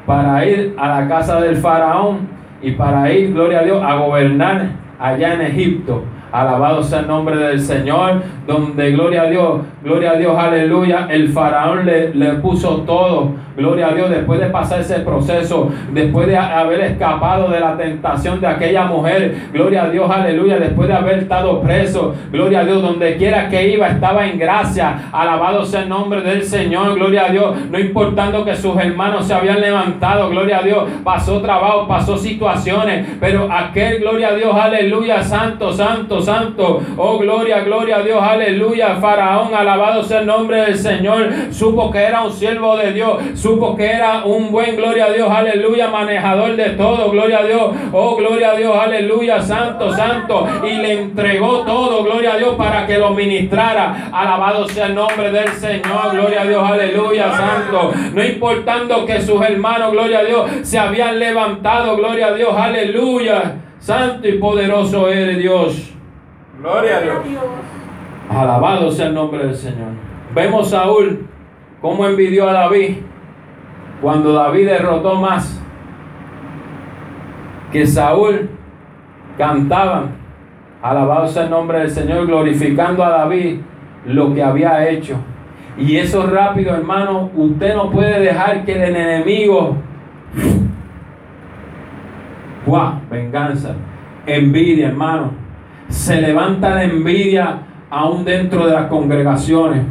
para 0.05 0.45
ir 0.45 0.75
a 0.77 0.99
la 0.99 1.07
casa 1.07 1.39
del 1.39 1.57
faraón 1.57 2.27
y 2.62 2.71
para 2.71 3.12
ir, 3.12 3.33
gloria 3.33 3.59
a 3.59 3.63
Dios, 3.63 3.81
a 3.81 3.95
gobernar 3.95 4.71
allá 4.99 5.33
en 5.33 5.41
Egipto. 5.41 6.03
Alabado 6.31 6.83
sea 6.83 6.99
el 6.99 7.07
nombre 7.07 7.38
del 7.38 7.59
Señor, 7.59 8.23
donde 8.47 8.91
gloria 8.91 9.23
a 9.23 9.29
Dios, 9.29 9.62
gloria 9.84 10.12
a 10.12 10.15
Dios, 10.15 10.38
aleluya. 10.38 11.08
El 11.10 11.30
faraón 11.30 11.86
le, 11.86 12.13
le 12.13 12.34
puso 12.36 12.78
todo. 12.82 13.43
Gloria 13.56 13.89
a 13.89 13.93
Dios, 13.93 14.10
después 14.10 14.39
de 14.39 14.48
pasar 14.48 14.80
ese 14.80 15.02
proceso, 15.02 15.72
después 15.91 16.26
de 16.26 16.36
haber 16.36 16.82
escapado 16.82 17.50
de 17.52 17.60
la 17.60 17.78
tentación 17.78 18.41
de 18.41 18.48
aquella 18.48 18.86
mujer, 18.86 19.50
gloria 19.54 19.84
a 19.84 19.89
Dios, 19.89 20.10
aleluya, 20.10 20.58
después 20.58 20.88
de 20.88 20.96
haber 20.96 21.19
estado 21.19 21.62
preso, 21.62 22.15
gloria 22.32 22.62
a 22.62 22.65
Dios, 22.65 22.82
donde 22.82 23.15
quiera 23.15 23.50
que 23.50 23.69
iba 23.69 23.89
estaba 23.89 24.26
en 24.26 24.39
gracia, 24.39 25.10
alabado 25.12 25.63
sea 25.65 25.84
el 25.84 25.89
nombre 25.89 26.22
del 26.22 26.43
Señor, 26.43 26.96
gloria 26.96 27.26
a 27.26 27.30
Dios, 27.30 27.56
no 27.69 27.78
importando 27.78 28.43
que 28.43 28.56
sus 28.56 28.76
hermanos 28.76 29.28
se 29.28 29.36
habían 29.36 29.62
levantado, 29.62 30.32
gloria 30.32 30.58
a 30.58 30.63
Dios, 30.63 30.86
pasó 31.04 31.39
trabajo, 31.39 31.88
pasó 31.88 32.17
situaciones, 32.17 33.08
pero 33.19 33.48
aquel, 33.52 34.00
gloria 34.00 34.30
a 34.30 34.34
Dios, 34.34 34.56
aleluya, 34.56 35.22
santo, 35.22 35.72
santo, 35.72 36.22
santo, 36.22 36.82
oh 36.98 37.19
gloria, 37.19 37.60
gloria 37.60 37.98
a 37.98 38.02
Dios, 38.02 38.19
aleluya, 38.19 38.96
faraón, 38.96 39.54
alabado 39.54 39.72
sea 40.03 40.19
el 40.19 40.25
nombre 40.25 40.62
del 40.62 40.77
Señor, 40.77 41.29
supo 41.51 41.91
que 41.91 41.99
era 41.99 42.23
un 42.23 42.31
siervo 42.31 42.75
de 42.77 42.93
Dios, 42.93 43.17
supo 43.36 43.75
que 43.75 43.86
era 43.86 44.23
un 44.25 44.51
buen, 44.51 44.75
gloria 44.75 45.05
a 45.05 45.12
Dios, 45.12 45.29
aleluya, 45.29 45.88
manejador 45.89 46.55
de 46.55 46.71
todo, 46.71 47.12
gloria 47.12 47.39
a 47.39 47.43
Dios, 47.43 47.71
oh, 47.91 48.15
gloria 48.15 48.51
a 48.51 48.55
Dios, 48.55 48.75
aleluya, 48.77 49.41
santo, 49.41 49.93
santo, 49.93 50.47
y 50.63 50.73
le 50.75 50.93
entregó 51.01 51.59
todo, 51.59 52.03
gloria 52.03 52.33
a 52.33 52.38
Dios, 52.38 52.55
para 52.55 52.86
que 52.86 52.97
lo 52.97 53.12
ministrara. 53.12 54.09
Alabado 54.12 54.67
sea 54.67 54.88
el 54.88 54.95
nombre 54.95 55.31
del 55.31 55.49
Señor, 55.49 56.12
gloria 56.12 56.41
a 56.41 56.45
Dios, 56.45 56.69
aleluya, 56.69 57.31
santo. 57.31 57.91
No 58.13 58.23
importando 58.23 59.05
que 59.05 59.21
sus 59.21 59.41
hermanos, 59.41 59.91
gloria 59.91 60.19
a 60.19 60.23
Dios, 60.23 60.51
se 60.63 60.79
habían 60.79 61.19
levantado, 61.19 61.95
gloria 61.95 62.27
a 62.27 62.33
Dios, 62.33 62.55
aleluya. 62.57 63.55
Santo 63.79 64.27
y 64.27 64.38
poderoso 64.38 65.09
eres 65.09 65.38
Dios. 65.38 65.93
Gloria 66.59 66.97
a 66.97 67.01
Dios. 67.01 67.17
Alabado 68.29 68.91
sea 68.91 69.07
el 69.07 69.13
nombre 69.13 69.45
del 69.45 69.55
Señor. 69.55 69.89
Vemos 70.33 70.69
Saúl 70.69 71.27
cómo 71.81 72.05
envidió 72.05 72.49
a 72.49 72.53
David 72.53 72.97
cuando 74.01 74.33
David 74.33 74.67
derrotó 74.67 75.15
más 75.15 75.62
que 77.71 77.88
Saúl, 77.88 78.49
cantaban, 79.38 80.12
alabado 80.81 81.27
sea 81.27 81.45
el 81.45 81.49
nombre 81.49 81.79
del 81.79 81.89
Señor, 81.89 82.27
glorificando 82.27 83.03
a 83.03 83.09
David 83.09 83.62
lo 84.05 84.33
que 84.33 84.43
había 84.43 84.88
hecho. 84.89 85.17
Y 85.77 85.97
eso 85.97 86.27
rápido, 86.27 86.75
hermano, 86.75 87.31
usted 87.36 87.75
no 87.75 87.89
puede 87.89 88.19
dejar 88.19 88.63
que 88.63 88.73
el 88.75 88.95
enemigo, 88.95 89.77
¡guau! 92.65 92.93
Venganza, 93.09 93.73
envidia, 94.27 94.89
hermano. 94.89 95.31
Se 95.89 96.21
levanta 96.21 96.75
la 96.75 96.83
envidia 96.83 97.57
aún 97.93 98.25
dentro 98.25 98.65
de 98.65 98.73
las 98.73 98.88
congregaciones. 98.88 99.86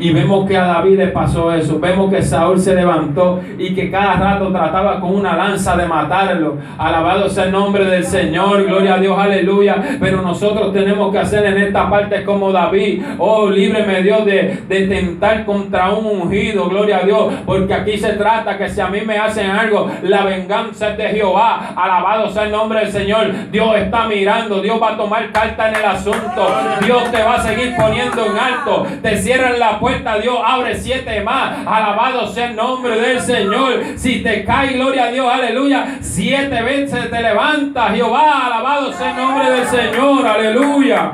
Y 0.00 0.12
vemos 0.12 0.48
que 0.48 0.56
a 0.56 0.64
David 0.64 0.96
le 0.96 1.06
pasó 1.08 1.52
eso. 1.52 1.78
Vemos 1.78 2.10
que 2.10 2.22
Saúl 2.22 2.58
se 2.58 2.74
levantó 2.74 3.40
y 3.58 3.74
que 3.74 3.90
cada 3.90 4.14
rato 4.14 4.50
trataba 4.50 4.98
con 4.98 5.14
una 5.14 5.36
lanza 5.36 5.76
de 5.76 5.84
matarlo. 5.84 6.56
Alabado 6.78 7.28
sea 7.28 7.44
el 7.44 7.52
nombre 7.52 7.84
del 7.84 8.04
Señor. 8.04 8.64
Gloria 8.64 8.94
a 8.94 8.98
Dios, 8.98 9.18
aleluya. 9.18 9.76
Pero 10.00 10.22
nosotros 10.22 10.72
tenemos 10.72 11.12
que 11.12 11.18
hacer 11.18 11.44
en 11.44 11.58
esta 11.58 11.90
parte 11.90 12.24
como 12.24 12.50
David. 12.50 13.02
Oh, 13.18 13.50
líbreme 13.50 14.02
Dios 14.02 14.24
de, 14.24 14.62
de 14.66 14.86
tentar 14.86 15.44
contra 15.44 15.90
un 15.90 16.06
ungido. 16.06 16.70
Gloria 16.70 17.00
a 17.02 17.02
Dios. 17.02 17.34
Porque 17.44 17.74
aquí 17.74 17.98
se 17.98 18.14
trata 18.14 18.56
que 18.56 18.70
si 18.70 18.80
a 18.80 18.88
mí 18.88 19.02
me 19.02 19.18
hacen 19.18 19.50
algo, 19.50 19.90
la 20.02 20.24
venganza 20.24 20.92
es 20.92 20.96
de 20.96 21.08
Jehová. 21.08 21.74
Alabado 21.76 22.30
sea 22.30 22.44
el 22.44 22.52
nombre 22.52 22.80
del 22.80 22.90
Señor. 22.90 23.50
Dios 23.52 23.76
está 23.76 24.06
mirando. 24.06 24.62
Dios 24.62 24.80
va 24.82 24.94
a 24.94 24.96
tomar 24.96 25.30
carta 25.30 25.68
en 25.68 25.74
el 25.74 25.84
asunto. 25.84 26.48
Dios 26.86 27.10
te 27.10 27.22
va 27.22 27.34
a 27.34 27.42
seguir 27.42 27.74
poniendo 27.76 28.24
en 28.24 28.38
alto. 28.38 28.86
Te 29.02 29.18
cierran 29.18 29.58
la 29.58 29.78
puerta 29.78 29.89
Dios 30.20 30.38
abre 30.44 30.74
siete 30.74 31.22
más. 31.22 31.66
Alabado 31.66 32.26
sea 32.26 32.50
el 32.50 32.56
nombre 32.56 33.00
del 33.00 33.20
Señor. 33.20 33.82
Si 33.96 34.22
te 34.22 34.44
cae, 34.44 34.74
gloria 34.74 35.04
a 35.04 35.10
Dios, 35.10 35.26
aleluya. 35.30 35.98
Siete 36.00 36.62
veces 36.62 37.10
te 37.10 37.22
levanta, 37.22 37.90
Jehová. 37.90 38.46
Alabado 38.46 38.92
sea 38.92 39.10
el 39.10 39.16
nombre 39.16 39.50
del 39.50 39.64
Señor, 39.66 40.26
aleluya. 40.26 41.12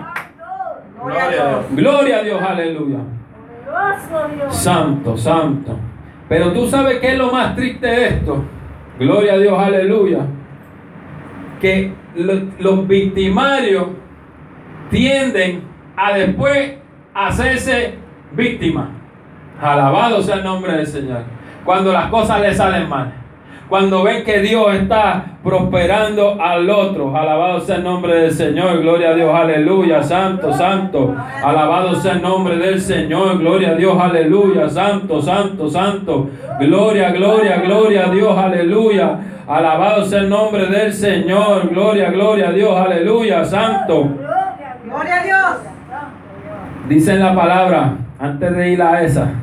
Gloria 1.70 2.18
a 2.18 2.22
Dios, 2.22 2.42
aleluya. 2.42 2.98
Santo, 4.50 5.16
santo. 5.16 5.78
Pero 6.28 6.52
tú 6.52 6.66
sabes 6.66 6.98
qué 6.98 7.12
es 7.12 7.18
lo 7.18 7.30
más 7.30 7.54
triste 7.54 7.86
de 7.86 8.06
esto. 8.08 8.44
Gloria 8.98 9.34
a 9.34 9.38
Dios, 9.38 9.58
aleluya. 9.58 10.20
Que 11.60 11.92
los 12.14 12.88
victimarios 12.88 13.86
tienden 14.90 15.62
a 15.96 16.12
después 16.16 16.74
hacerse 17.14 17.94
víctima. 18.32 18.90
Alabado 19.60 20.22
sea 20.22 20.36
el 20.36 20.44
nombre 20.44 20.72
del 20.72 20.86
Señor. 20.86 21.22
Cuando 21.64 21.92
las 21.92 22.06
cosas 22.06 22.40
le 22.40 22.54
salen 22.54 22.88
mal. 22.88 23.12
Cuando 23.68 24.04
ven 24.04 24.22
que 24.22 24.40
Dios 24.40 24.72
está 24.74 25.24
prosperando 25.42 26.40
al 26.40 26.70
otro. 26.70 27.16
Alabado 27.16 27.60
sea 27.60 27.76
el 27.76 27.84
nombre 27.84 28.14
del 28.14 28.30
Señor. 28.30 28.80
Gloria 28.80 29.10
a 29.10 29.14
Dios. 29.14 29.34
Aleluya. 29.34 30.02
Santo, 30.04 30.52
santo. 30.52 31.16
Alabado 31.42 31.96
sea 31.96 32.12
el 32.12 32.22
nombre 32.22 32.56
del 32.56 32.80
Señor. 32.80 33.38
Gloria 33.38 33.70
a 33.70 33.74
Dios. 33.74 34.00
Aleluya. 34.00 34.68
Santo, 34.68 35.20
santo, 35.20 35.68
santo. 35.68 36.28
Gloria, 36.60 37.10
gloria, 37.10 37.56
gloria 37.56 38.06
a 38.06 38.10
Dios. 38.10 38.38
Aleluya. 38.38 39.18
Alabado 39.48 40.04
sea 40.04 40.20
el 40.20 40.28
nombre 40.28 40.66
del 40.66 40.92
Señor. 40.92 41.68
Gloria, 41.68 42.10
gloria 42.10 42.50
a 42.50 42.52
Dios. 42.52 42.78
Aleluya. 42.78 43.44
Santo. 43.44 44.10
Gloria 44.84 45.20
a 45.20 45.24
Dios. 45.24 45.56
Dice 46.88 47.14
en 47.14 47.20
la 47.20 47.34
palabra 47.34 47.96
antes 48.18 48.56
de 48.56 48.72
ir 48.72 48.82
a 48.82 49.02
esa, 49.02 49.34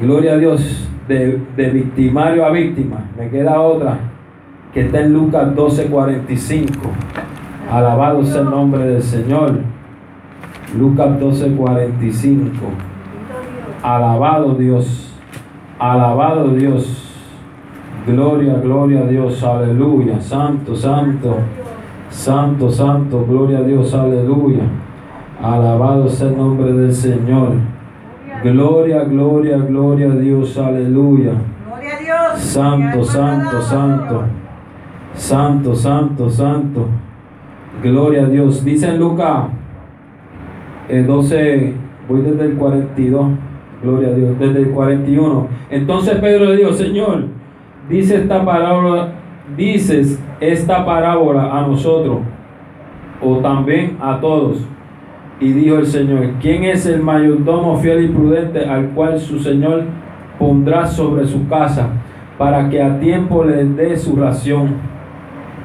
gloria 0.00 0.34
a 0.34 0.36
Dios, 0.36 0.88
de, 1.08 1.40
victimario 1.56 2.44
a 2.44 2.50
víctima, 2.50 3.04
me 3.16 3.28
queda 3.28 3.60
otra 3.60 3.98
que 4.72 4.82
está 4.82 5.00
en 5.00 5.12
Lucas 5.12 5.54
12:45. 5.54 6.90
Alabado 7.70 8.24
sea 8.24 8.42
el 8.42 8.50
nombre 8.50 8.84
del 8.84 9.02
Señor. 9.02 9.60
Lucas 10.76 11.20
12:45. 11.20 12.70
Alabado 13.82 14.54
Dios. 14.54 15.12
Alabado 15.78 16.48
Dios. 16.50 17.12
Gloria, 18.06 18.54
gloria 18.54 19.00
a 19.00 19.06
Dios. 19.06 19.42
Aleluya. 19.42 20.20
Santo, 20.20 20.74
santo. 20.74 21.38
Santo, 22.10 22.70
santo. 22.70 23.24
Gloria 23.26 23.58
a 23.58 23.62
Dios. 23.62 23.94
Aleluya. 23.94 24.62
Alabado 25.44 26.08
sea 26.08 26.28
el 26.28 26.38
nombre 26.38 26.72
del 26.72 26.90
Señor. 26.90 27.50
Gloria, 28.42 29.04
gloria, 29.04 29.58
gloria 29.58 30.10
a 30.10 30.14
Dios. 30.14 30.56
Aleluya. 30.56 31.32
Gloria 31.66 31.96
a 31.96 32.32
Dios. 32.32 32.40
Santo, 32.40 33.04
santo, 33.04 33.60
santo. 33.60 34.22
Santo, 35.12 35.74
santo, 35.74 36.30
santo. 36.30 36.86
Gloria 37.82 38.22
a 38.22 38.26
Dios. 38.26 38.64
Dice 38.64 38.88
en 38.88 38.98
Lucas 38.98 39.48
12, 40.88 41.54
eh, 41.54 41.74
voy 42.08 42.22
desde 42.22 42.46
el 42.46 42.54
42. 42.54 43.26
Gloria 43.82 44.08
a 44.08 44.12
Dios, 44.12 44.38
desde 44.38 44.60
el 44.60 44.70
41. 44.70 45.46
Entonces 45.68 46.18
Pedro 46.20 46.46
le 46.46 46.56
dijo, 46.56 46.72
Señor, 46.72 47.26
dice 47.90 48.16
esta 48.16 48.42
parábola, 48.46 49.12
dices 49.54 50.18
esta 50.40 50.86
parábola 50.86 51.58
a 51.58 51.66
nosotros 51.66 52.20
o 53.20 53.36
también 53.40 53.98
a 54.00 54.18
todos. 54.18 54.66
Y 55.40 55.52
dijo 55.52 55.78
el 55.78 55.86
Señor, 55.86 56.34
¿quién 56.40 56.64
es 56.64 56.86
el 56.86 57.02
mayordomo 57.02 57.76
fiel 57.78 58.04
y 58.04 58.08
prudente 58.08 58.64
al 58.66 58.90
cual 58.90 59.18
su 59.18 59.40
Señor 59.40 59.82
pondrá 60.38 60.86
sobre 60.86 61.26
su 61.26 61.48
casa 61.48 61.88
para 62.38 62.68
que 62.68 62.80
a 62.80 63.00
tiempo 63.00 63.44
le 63.44 63.64
dé 63.64 63.96
su 63.96 64.14
ración? 64.14 64.76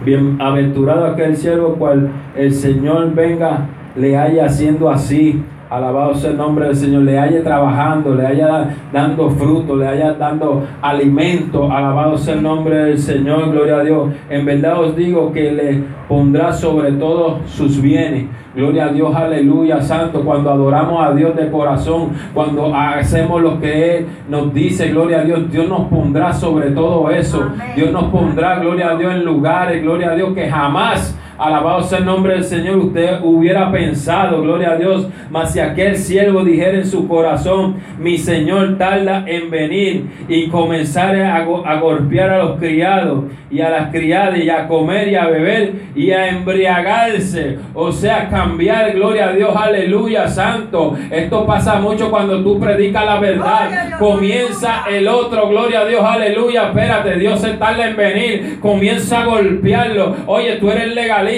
Bienaventurado 0.04 1.06
aquel 1.06 1.36
siervo 1.36 1.76
cual 1.76 2.10
el 2.36 2.52
Señor 2.52 3.14
venga, 3.14 3.68
le 3.96 4.18
haya 4.18 4.46
haciendo 4.46 4.90
así. 4.90 5.44
Alabado 5.70 6.16
sea 6.16 6.32
el 6.32 6.38
nombre 6.38 6.66
del 6.66 6.76
Señor, 6.76 7.04
le 7.04 7.20
haya 7.20 7.44
trabajando, 7.44 8.16
le 8.16 8.26
haya 8.26 8.76
dando 8.92 9.30
fruto, 9.30 9.76
le 9.76 9.88
haya 9.88 10.14
dando 10.14 10.66
alimento. 10.82 11.72
Alabado 11.72 12.18
sea 12.18 12.34
el 12.34 12.42
nombre 12.42 12.76
del 12.76 12.98
Señor, 12.98 13.52
gloria 13.52 13.78
a 13.78 13.84
Dios. 13.84 14.10
En 14.32 14.46
verdad 14.46 14.82
os 14.82 14.96
digo 14.96 15.32
que 15.32 15.52
le 15.52 15.84
pondrá 16.08 16.52
sobre 16.52 16.94
todo 16.94 17.42
sus 17.46 17.80
bienes. 17.80 18.26
Gloria 18.60 18.88
a 18.88 18.90
Dios, 18.90 19.16
aleluya, 19.16 19.82
santo. 19.82 20.22
Cuando 20.22 20.52
adoramos 20.52 21.02
a 21.02 21.14
Dios 21.14 21.34
de 21.34 21.50
corazón, 21.50 22.10
cuando 22.34 22.76
hacemos 22.76 23.42
lo 23.42 23.58
que 23.58 24.00
Él 24.00 24.08
nos 24.28 24.54
dice, 24.54 24.90
gloria 24.90 25.22
a 25.22 25.24
Dios, 25.24 25.50
Dios 25.50 25.70
nos 25.70 25.88
pondrá 25.88 26.34
sobre 26.34 26.72
todo 26.72 27.10
eso. 27.10 27.52
Dios 27.78 27.90
nos 27.94 28.12
pondrá, 28.12 28.60
gloria 28.60 28.90
a 28.90 28.96
Dios, 28.98 29.14
en 29.14 29.24
lugares, 29.24 29.82
gloria 29.82 30.12
a 30.12 30.16
Dios, 30.16 30.34
que 30.34 30.50
jamás 30.50 31.18
Alabado 31.40 31.82
sea 31.84 32.00
el 32.00 32.06
nombre 32.06 32.34
del 32.34 32.44
Señor. 32.44 32.76
Usted 32.78 33.20
hubiera 33.24 33.72
pensado, 33.72 34.42
gloria 34.42 34.72
a 34.72 34.76
Dios, 34.76 35.08
mas 35.30 35.54
si 35.54 35.62
aquel 35.62 35.96
siervo 35.96 36.44
dijera 36.44 36.78
en 36.78 36.86
su 36.86 37.08
corazón, 37.08 37.78
mi 37.98 38.18
Señor 38.18 38.78
tarda 38.78 39.24
en 39.26 39.50
venir 39.50 40.06
y 40.28 40.50
comenzar 40.50 41.16
a, 41.16 41.80
golpear 41.80 42.32
a 42.32 42.40
los 42.40 42.60
criados 42.60 43.24
y 43.50 43.62
a 43.62 43.70
las 43.70 43.90
criadas 43.90 44.38
y 44.38 44.50
a 44.50 44.68
comer 44.68 45.08
y 45.08 45.16
a 45.16 45.28
beber 45.28 45.74
y 45.96 46.12
a 46.12 46.28
embriagarse. 46.28 47.58
O 47.74 47.90
sea, 47.90 48.28
cambiar, 48.28 48.92
gloria 48.92 49.30
a 49.30 49.34
Dios, 49.34 49.56
aleluya, 49.56 50.28
santo. 50.28 50.98
Esto 51.10 51.46
pasa 51.46 51.80
mucho 51.80 52.12
cuando 52.12 52.44
tú 52.44 52.60
predicas 52.60 53.06
la 53.06 53.18
verdad. 53.18 53.98
Comienza 53.98 54.84
el 54.90 55.08
otro, 55.08 55.48
gloria 55.48 55.82
a 55.82 55.86
Dios, 55.86 56.04
aleluya. 56.04 56.68
Espérate, 56.68 57.16
Dios 57.16 57.40
se 57.40 57.54
tarda 57.54 57.88
en 57.88 57.96
venir. 57.96 58.60
Comienza 58.60 59.22
a 59.22 59.26
golpearlo. 59.26 60.16
Oye, 60.28 60.58
tú 60.58 60.70
eres 60.70 60.94
legal 60.94 61.29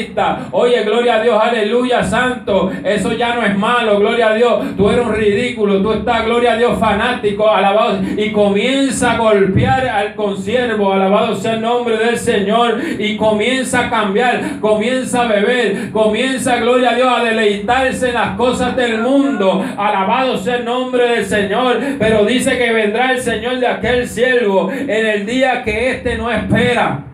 Oye, 0.51 0.83
gloria 0.83 1.15
a 1.15 1.23
Dios, 1.23 1.37
aleluya, 1.41 2.03
santo. 2.03 2.71
Eso 2.83 3.13
ya 3.13 3.35
no 3.35 3.43
es 3.43 3.57
malo, 3.57 3.99
gloria 3.99 4.29
a 4.29 4.33
Dios. 4.33 4.75
Tú 4.77 4.89
eres 4.89 5.05
un 5.05 5.13
ridículo, 5.13 5.81
tú 5.81 5.93
estás, 5.93 6.25
gloria 6.25 6.53
a 6.53 6.57
Dios, 6.57 6.79
fanático, 6.79 7.49
alabado. 7.49 7.99
Y 8.17 8.31
comienza 8.31 9.13
a 9.13 9.17
golpear 9.17 9.87
al 9.87 10.15
consiervo, 10.15 10.93
alabado 10.93 11.35
sea 11.35 11.53
el 11.53 11.61
nombre 11.61 11.97
del 11.97 12.17
Señor. 12.17 12.79
Y 12.99 13.17
comienza 13.17 13.87
a 13.87 13.89
cambiar, 13.89 14.59
comienza 14.59 15.23
a 15.23 15.27
beber, 15.27 15.91
comienza, 15.91 16.57
gloria 16.57 16.91
a 16.91 16.95
Dios, 16.95 17.09
a 17.09 17.23
deleitarse 17.23 18.09
en 18.09 18.15
las 18.15 18.37
cosas 18.37 18.75
del 18.75 18.99
mundo. 18.99 19.63
Alabado 19.77 20.37
sea 20.37 20.57
el 20.57 20.65
nombre 20.65 21.07
del 21.07 21.25
Señor. 21.25 21.79
Pero 21.99 22.25
dice 22.25 22.57
que 22.57 22.71
vendrá 22.71 23.11
el 23.11 23.19
Señor 23.19 23.59
de 23.59 23.67
aquel 23.67 24.07
siervo 24.07 24.71
en 24.71 25.05
el 25.05 25.25
día 25.25 25.63
que 25.63 25.91
éste 25.91 26.17
no 26.17 26.31
espera. 26.31 27.10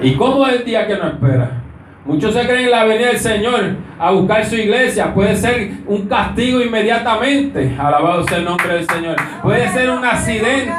¿Y 0.00 0.14
cómo 0.14 0.46
es 0.46 0.56
el 0.56 0.64
día 0.64 0.86
que 0.86 0.96
no 0.96 1.08
espera? 1.08 1.60
Muchos 2.04 2.32
se 2.32 2.40
creen 2.46 2.64
en 2.64 2.70
la 2.70 2.84
venida 2.84 3.08
del 3.08 3.18
Señor 3.18 3.60
a 3.98 4.10
buscar 4.10 4.44
su 4.44 4.56
iglesia. 4.56 5.12
Puede 5.12 5.36
ser 5.36 5.70
un 5.86 6.08
castigo 6.08 6.60
inmediatamente. 6.62 7.76
Alabado 7.78 8.26
sea 8.26 8.38
el 8.38 8.46
nombre 8.46 8.74
del 8.74 8.88
Señor. 8.88 9.16
Puede 9.42 9.68
ser 9.68 9.90
un 9.90 10.04
accidente. 10.04 10.72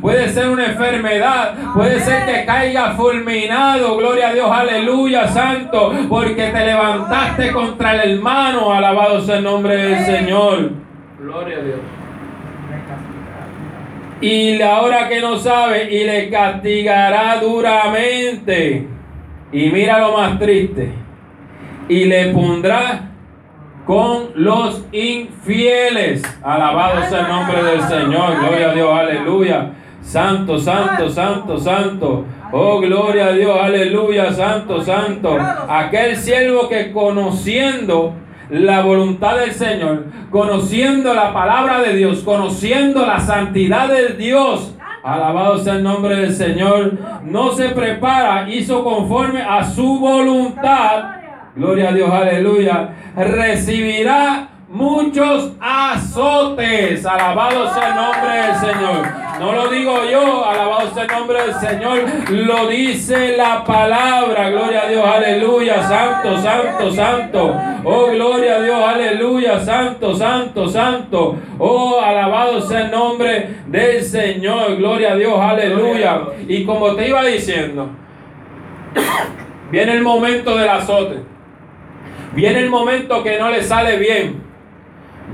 Puede 0.00 0.28
ser 0.28 0.48
una 0.48 0.66
enfermedad. 0.66 1.54
Puede 1.74 2.00
ser 2.00 2.26
que 2.26 2.44
caiga 2.44 2.90
fulminado. 2.96 3.96
Gloria 3.96 4.30
a 4.30 4.34
Dios. 4.34 4.50
Aleluya, 4.50 5.28
santo. 5.28 5.92
Porque 6.08 6.48
te 6.48 6.66
levantaste 6.66 7.52
contra 7.52 8.02
el 8.02 8.16
hermano. 8.16 8.74
Alabado 8.74 9.20
sea 9.20 9.36
el 9.36 9.44
nombre 9.44 9.76
del 9.76 10.04
Señor. 10.04 10.72
Gloria 11.20 11.58
a 11.58 11.62
Dios 11.62 12.03
y 14.24 14.56
la 14.56 14.80
hora 14.80 15.06
que 15.06 15.20
no 15.20 15.36
sabe 15.36 15.94
y 15.94 16.02
le 16.02 16.30
castigará 16.30 17.38
duramente. 17.40 18.88
Y 19.52 19.68
mira 19.68 19.98
lo 19.98 20.16
más 20.16 20.38
triste. 20.38 20.88
Y 21.90 22.06
le 22.06 22.28
pondrá 22.28 23.10
con 23.84 24.30
los 24.36 24.82
infieles. 24.92 26.22
Alabado 26.42 27.06
sea 27.06 27.20
el 27.20 27.28
nombre 27.28 27.62
del 27.64 27.82
Señor. 27.82 28.38
Gloria 28.40 28.70
a 28.70 28.74
Dios. 28.74 28.98
Aleluya. 28.98 29.72
Santo, 30.00 30.58
santo, 30.58 31.10
santo, 31.10 31.58
santo. 31.58 32.24
Oh, 32.50 32.80
gloria 32.80 33.26
a 33.26 33.32
Dios. 33.32 33.58
Aleluya. 33.60 34.32
Santo, 34.32 34.82
santo. 34.82 35.36
Aquel 35.68 36.16
siervo 36.16 36.66
que 36.70 36.92
conociendo 36.92 38.14
la 38.50 38.82
voluntad 38.82 39.38
del 39.38 39.52
Señor, 39.52 40.06
conociendo 40.30 41.14
la 41.14 41.32
palabra 41.32 41.80
de 41.80 41.94
Dios, 41.94 42.22
conociendo 42.22 43.06
la 43.06 43.20
santidad 43.20 43.88
de 43.88 44.14
Dios. 44.14 44.74
Alabado 45.02 45.58
sea 45.58 45.74
el 45.74 45.82
nombre 45.82 46.16
del 46.16 46.32
Señor. 46.32 46.92
No 47.24 47.52
se 47.52 47.68
prepara, 47.70 48.48
hizo 48.48 48.82
conforme 48.82 49.42
a 49.42 49.62
su 49.64 49.98
voluntad. 49.98 51.10
Gloria 51.54 51.90
a 51.90 51.92
Dios, 51.92 52.10
aleluya. 52.10 52.94
Recibirá 53.14 54.48
muchos 54.68 55.52
azotes. 55.60 57.04
Alabado 57.04 57.72
sea 57.74 57.88
el 57.88 57.94
nombre 57.96 58.36
del 58.42 58.56
Señor. 58.56 59.23
No 59.38 59.52
lo 59.52 59.68
digo 59.68 60.04
yo, 60.10 60.44
alabado 60.44 60.94
sea 60.94 61.04
el 61.04 61.10
nombre 61.10 61.42
del 61.42 61.54
Señor. 61.54 61.98
Lo 62.30 62.68
dice 62.68 63.36
la 63.36 63.64
palabra. 63.64 64.50
Gloria 64.50 64.82
a 64.82 64.88
Dios, 64.88 65.06
aleluya. 65.06 65.82
Santo, 65.82 66.38
santo, 66.40 66.92
santo. 66.92 67.56
Oh, 67.82 68.06
gloria 68.06 68.56
a 68.56 68.60
Dios, 68.60 68.82
aleluya. 68.82 69.60
Santo, 69.60 70.14
santo, 70.14 70.68
santo. 70.68 71.36
Oh, 71.58 72.00
alabado 72.00 72.60
sea 72.60 72.86
el 72.86 72.90
nombre 72.92 73.56
del 73.66 74.02
Señor. 74.02 74.76
Gloria 74.76 75.12
a 75.12 75.16
Dios, 75.16 75.38
aleluya. 75.40 76.20
Y 76.46 76.64
como 76.64 76.94
te 76.94 77.08
iba 77.08 77.24
diciendo, 77.24 77.88
viene 79.70 79.92
el 79.92 80.02
momento 80.02 80.56
del 80.56 80.68
azote. 80.68 81.18
Viene 82.34 82.60
el 82.60 82.70
momento 82.70 83.22
que 83.22 83.38
no 83.38 83.50
le 83.50 83.62
sale 83.62 83.96
bien. 83.96 84.42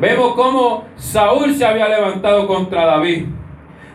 Vemos 0.01 0.35
cómo 0.35 0.85
Saúl 0.97 1.55
se 1.55 1.67
había 1.67 1.89
levantado 1.89 2.47
contra 2.47 2.87
David. 2.87 3.27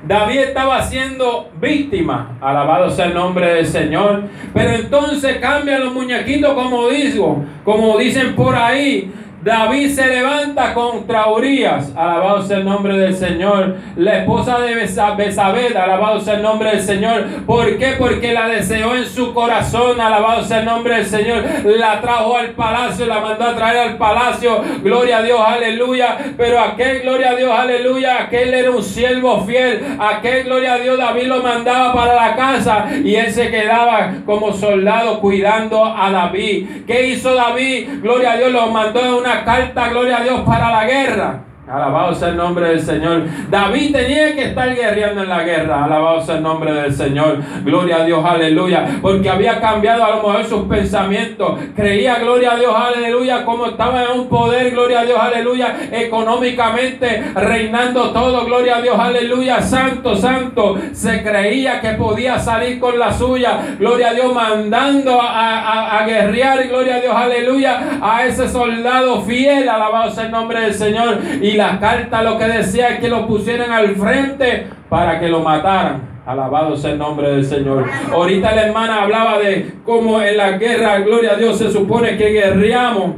David 0.07 0.39
estaba 0.39 0.83
siendo 0.83 1.49
víctima, 1.59 2.37
alabado 2.39 2.89
sea 2.91 3.05
el 3.05 3.15
nombre 3.15 3.55
del 3.55 3.65
Señor. 3.65 4.23
Pero 4.53 4.71
entonces 4.71 5.37
cambian 5.37 5.83
los 5.83 5.93
muñequitos 5.93 6.53
como 6.53 6.89
digo, 6.89 7.43
como 7.63 7.97
dicen 7.97 8.35
por 8.35 8.55
ahí. 8.55 9.11
David 9.45 9.91
se 9.91 10.07
levanta 10.07 10.73
contra 10.73 11.27
Urias, 11.27 11.93
alabado 11.95 12.41
sea 12.41 12.57
el 12.57 12.65
nombre 12.65 12.97
del 12.97 13.15
Señor. 13.15 13.75
La 13.95 14.17
esposa 14.17 14.57
de 14.57 14.73
Besabed, 14.73 15.77
alabado 15.77 16.19
sea 16.19 16.37
el 16.37 16.41
nombre 16.41 16.71
del 16.71 16.81
Señor. 16.81 17.25
¿Por 17.45 17.77
qué? 17.77 17.93
Porque 17.95 18.33
la 18.33 18.47
deseó 18.47 18.95
en 18.95 19.05
su 19.05 19.35
corazón, 19.35 20.01
alabado 20.01 20.43
sea 20.43 20.61
el 20.61 20.65
nombre 20.65 20.95
del 20.95 21.05
Señor. 21.05 21.43
La 21.63 22.01
trajo 22.01 22.35
al 22.35 22.53
palacio, 22.53 23.05
la 23.05 23.19
mandó 23.19 23.45
a 23.45 23.55
traer 23.55 23.89
al 23.89 23.97
palacio. 23.97 24.63
Gloria 24.81 25.19
a 25.19 25.21
Dios, 25.21 25.39
aleluya. 25.39 26.17
Pero 26.35 26.59
aquel, 26.59 27.01
gloria 27.03 27.29
a 27.29 27.35
Dios, 27.35 27.51
aleluya, 27.55 28.23
aquel 28.23 28.51
era 28.51 28.71
un 28.71 28.81
siervo 28.81 29.45
fiel. 29.45 29.79
Aquel, 29.99 30.45
gloria 30.45 30.73
a 30.73 30.79
Dios, 30.79 30.97
David 30.97 31.27
lo 31.27 31.43
mandaba 31.43 31.93
para 31.93 32.15
la 32.15 32.35
casa 32.35 32.87
y 33.03 33.13
él 33.13 33.31
se 33.31 33.51
quedaba 33.51 34.11
como 34.25 34.51
soldado 34.53 35.19
cuidando 35.19 35.85
a 35.85 36.09
David. 36.09 36.85
¿Qué 36.87 37.09
hizo 37.09 37.35
David? 37.35 38.01
Gloria 38.01 38.31
a 38.31 38.37
Dios, 38.37 38.51
lo 38.51 38.65
mandó 38.71 39.01
en 39.01 39.13
una 39.13 39.34
carta, 39.43 39.89
gloria 39.89 40.17
a 40.17 40.23
Dios, 40.23 40.41
para 40.41 40.71
la 40.71 40.85
guerra. 40.85 41.39
Alabado 41.67 42.13
sea 42.13 42.27
el 42.27 42.37
nombre 42.37 42.69
del 42.69 42.79
Señor. 42.79 43.23
David 43.49 43.91
tenía 43.91 44.35
que 44.35 44.45
estar 44.45 44.75
guerreando 44.75 45.23
en 45.23 45.29
la 45.29 45.41
guerra. 45.41 45.85
Alabado 45.85 46.21
sea 46.21 46.35
el 46.35 46.43
nombre 46.43 46.71
del 46.71 46.93
Señor. 46.93 47.39
Gloria 47.63 47.97
a 47.97 48.05
Dios, 48.05 48.23
aleluya. 48.23 48.99
Porque 49.01 49.31
había 49.31 49.59
cambiado 49.59 50.05
a 50.05 50.09
lo 50.11 50.15
mejor 50.17 50.45
sus 50.45 50.67
pensamientos. 50.67 51.59
Creía, 51.75 52.19
gloria 52.19 52.51
a 52.53 52.57
Dios, 52.57 52.73
aleluya, 52.75 53.43
como 53.45 53.65
estaba 53.65 54.03
en 54.03 54.19
un 54.19 54.29
poder, 54.29 54.71
gloria 54.71 54.99
a 54.99 55.05
Dios, 55.05 55.17
aleluya, 55.19 55.75
económicamente 55.91 57.23
reinando 57.33 58.11
todo, 58.11 58.45
gloria 58.45 58.77
a 58.77 58.81
Dios, 58.81 58.99
aleluya, 58.99 59.59
santo, 59.61 60.15
santo. 60.15 60.77
Se 60.91 61.23
creía 61.23 61.81
que 61.81 61.93
podía 61.93 62.37
salir 62.37 62.79
con 62.79 62.99
la 62.99 63.11
suya, 63.11 63.75
gloria 63.79 64.09
a 64.09 64.13
Dios, 64.13 64.31
mandando 64.31 65.19
a, 65.19 65.97
a 65.97 66.05
guerrear, 66.05 66.67
gloria 66.67 66.97
a 66.97 66.99
Dios, 66.99 67.15
aleluya, 67.15 67.99
a 68.03 68.23
ese 68.23 68.47
soldado 68.47 69.23
fiel. 69.23 69.67
Alabado 69.67 70.11
sea 70.11 70.25
el 70.25 70.31
nombre 70.31 70.61
del 70.61 70.73
Señor. 70.75 71.17
Y 71.41 71.54
la 71.55 71.79
carta 71.79 72.23
lo 72.23 72.37
que 72.37 72.45
decía 72.45 72.89
es 72.89 72.99
que 72.99 73.09
lo 73.09 73.27
pusieran 73.27 73.71
al 73.71 73.95
frente 73.95 74.67
para 74.89 75.19
que 75.19 75.27
lo 75.27 75.41
mataran. 75.41 76.15
Alabado 76.25 76.75
sea 76.75 76.91
el 76.91 76.97
nombre 76.97 77.29
del 77.29 77.45
Señor. 77.45 77.85
Ahorita 78.11 78.55
la 78.55 78.67
hermana 78.67 79.03
hablaba 79.03 79.37
de 79.37 79.75
cómo 79.83 80.21
en 80.21 80.37
la 80.37 80.51
guerra, 80.57 80.99
gloria 80.99 81.33
a 81.33 81.35
Dios, 81.35 81.57
se 81.57 81.71
supone 81.71 82.17
que 82.17 82.29
guerreamos 82.29 83.11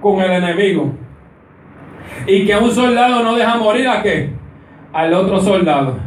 con 0.00 0.20
el 0.20 0.30
enemigo. 0.30 0.92
Y 2.26 2.46
que 2.46 2.56
un 2.56 2.70
soldado 2.70 3.22
no 3.22 3.36
deja 3.36 3.56
morir 3.56 3.88
a 3.88 4.02
qué? 4.02 4.30
Al 4.92 5.12
otro 5.12 5.38
soldado. 5.40 5.98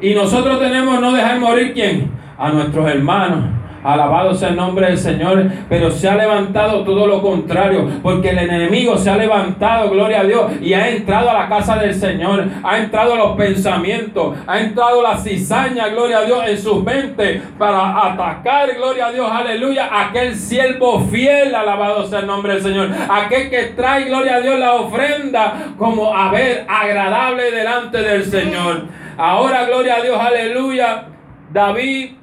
Y 0.00 0.14
nosotros 0.14 0.58
tenemos 0.58 1.00
no 1.00 1.12
dejar 1.12 1.38
morir 1.38 1.72
quién? 1.72 2.10
A 2.36 2.50
nuestros 2.50 2.88
hermanos. 2.88 3.59
Alabado 3.82 4.34
sea 4.34 4.50
el 4.50 4.56
nombre 4.56 4.86
del 4.86 4.98
Señor. 4.98 5.44
Pero 5.68 5.90
se 5.90 6.08
ha 6.08 6.16
levantado 6.16 6.84
todo 6.84 7.06
lo 7.06 7.22
contrario. 7.22 7.88
Porque 8.02 8.30
el 8.30 8.38
enemigo 8.38 8.96
se 8.96 9.10
ha 9.10 9.16
levantado, 9.16 9.90
gloria 9.90 10.20
a 10.20 10.24
Dios. 10.24 10.52
Y 10.60 10.74
ha 10.74 10.88
entrado 10.88 11.30
a 11.30 11.34
la 11.34 11.48
casa 11.48 11.76
del 11.76 11.94
Señor. 11.94 12.44
Ha 12.62 12.78
entrado 12.78 13.16
los 13.16 13.36
pensamientos. 13.36 14.36
Ha 14.46 14.60
entrado 14.60 15.02
la 15.02 15.16
cizaña, 15.16 15.88
gloria 15.88 16.18
a 16.18 16.24
Dios, 16.24 16.44
en 16.46 16.58
sus 16.58 16.84
mentes. 16.84 17.42
Para 17.58 18.06
atacar, 18.06 18.74
gloria 18.74 19.06
a 19.06 19.12
Dios, 19.12 19.30
aleluya. 19.30 19.88
Aquel 19.90 20.34
siervo 20.34 21.00
fiel, 21.00 21.54
alabado 21.54 22.06
sea 22.06 22.20
el 22.20 22.26
nombre 22.26 22.54
del 22.54 22.62
Señor. 22.62 22.88
Aquel 23.08 23.50
que 23.50 23.62
trae, 23.76 24.04
gloria 24.04 24.36
a 24.36 24.40
Dios, 24.40 24.58
la 24.58 24.74
ofrenda 24.74 25.54
como 25.78 26.14
a 26.14 26.30
ver 26.30 26.64
agradable 26.68 27.50
delante 27.50 27.98
del 28.02 28.24
Señor. 28.24 28.84
Ahora, 29.16 29.64
gloria 29.64 29.96
a 29.96 30.02
Dios, 30.02 30.18
aleluya. 30.18 31.04
David 31.52 32.19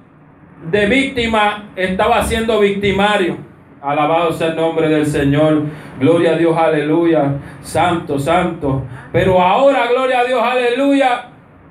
de 0.63 0.85
víctima 0.85 1.69
estaba 1.75 2.23
siendo 2.23 2.59
victimario. 2.59 3.37
Alabado 3.81 4.31
sea 4.33 4.47
el 4.47 4.55
nombre 4.55 4.89
del 4.89 5.05
Señor. 5.05 5.63
Gloria 5.99 6.33
a 6.33 6.37
Dios, 6.37 6.57
aleluya. 6.57 7.35
Santo, 7.61 8.19
santo. 8.19 8.83
Pero 9.11 9.41
ahora, 9.41 9.87
gloria 9.87 10.19
a 10.19 10.23
Dios, 10.25 10.41
aleluya. 10.41 11.29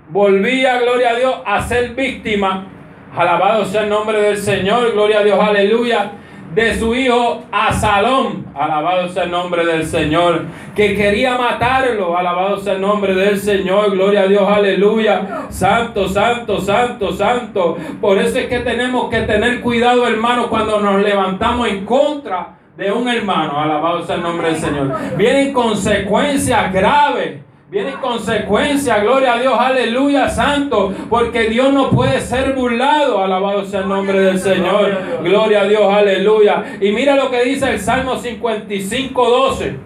Volvía, 0.09 0.81
gloria 0.81 1.11
a 1.11 1.15
Dios, 1.15 1.35
a 1.45 1.61
ser 1.63 1.95
víctima. 1.95 2.67
Alabado 3.15 3.65
sea 3.65 3.83
el 3.83 3.89
nombre 3.89 4.21
del 4.21 4.37
Señor. 4.37 4.93
Gloria 4.93 5.21
a 5.21 5.25
Dios, 5.25 5.39
aleluya 5.41 6.13
de 6.57 6.75
su 6.79 6.95
hijo 6.95 7.43
Asalón, 7.53 8.47
alabado 8.55 9.11
sea 9.11 9.25
el 9.25 9.31
nombre 9.31 9.67
del 9.67 9.85
Señor, 9.85 10.47
que 10.75 10.95
quería 10.95 11.37
matarlo, 11.37 12.17
alabado 12.17 12.57
sea 12.57 12.73
el 12.73 12.81
nombre 12.81 13.15
del 13.15 13.39
Señor, 13.39 13.91
gloria 13.91 14.23
a 14.23 14.27
Dios, 14.27 14.49
aleluya, 14.49 15.49
santo, 15.51 16.09
santo, 16.09 16.59
santo, 16.59 17.13
santo. 17.13 17.77
Por 18.01 18.17
eso 18.17 18.39
es 18.39 18.47
que 18.47 18.61
tenemos 18.61 19.11
que 19.11 19.21
tener 19.21 19.61
cuidado, 19.61 20.09
hermano, 20.09 20.49
cuando 20.49 20.81
nos 20.81 21.03
levantamos 21.03 21.69
en 21.69 21.85
contra 21.85 22.57
de 22.75 22.91
un 22.91 23.07
hermano, 23.07 23.61
alabado 23.61 24.03
sea 24.07 24.15
el 24.15 24.23
nombre 24.23 24.49
del 24.49 24.57
Señor. 24.57 24.97
Vienen 25.19 25.53
consecuencias 25.53 26.73
graves 26.73 27.41
Viene 27.69 27.95
consecuencia, 27.95 28.99
gloria 29.01 29.35
a 29.35 29.39
Dios, 29.41 29.59
aleluya, 29.59 30.29
santo, 30.29 30.95
porque 31.11 31.49
Dios 31.49 31.73
no 31.73 31.91
puede 31.91 32.21
ser 32.21 32.55
burlado, 32.55 33.21
alabado 33.21 33.65
sea 33.65 33.81
el 33.81 33.89
nombre 33.89 34.21
del 34.21 34.39
Señor, 34.39 34.97
gloria 35.25 35.63
a 35.63 35.65
Dios, 35.65 35.83
aleluya. 35.93 36.63
Y 36.81 36.93
mira 36.93 37.17
lo 37.17 37.29
que 37.29 37.43
dice 37.43 37.69
el 37.69 37.81
Salmo 37.81 38.17
55, 38.17 39.31
12, 39.31 39.77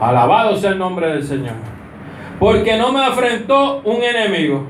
alabado 0.00 0.56
sea 0.56 0.70
el 0.70 0.78
nombre 0.78 1.06
del 1.06 1.22
Señor, 1.22 1.54
porque 2.40 2.76
no 2.76 2.90
me 2.90 3.04
afrentó 3.04 3.80
un 3.84 4.02
enemigo, 4.02 4.66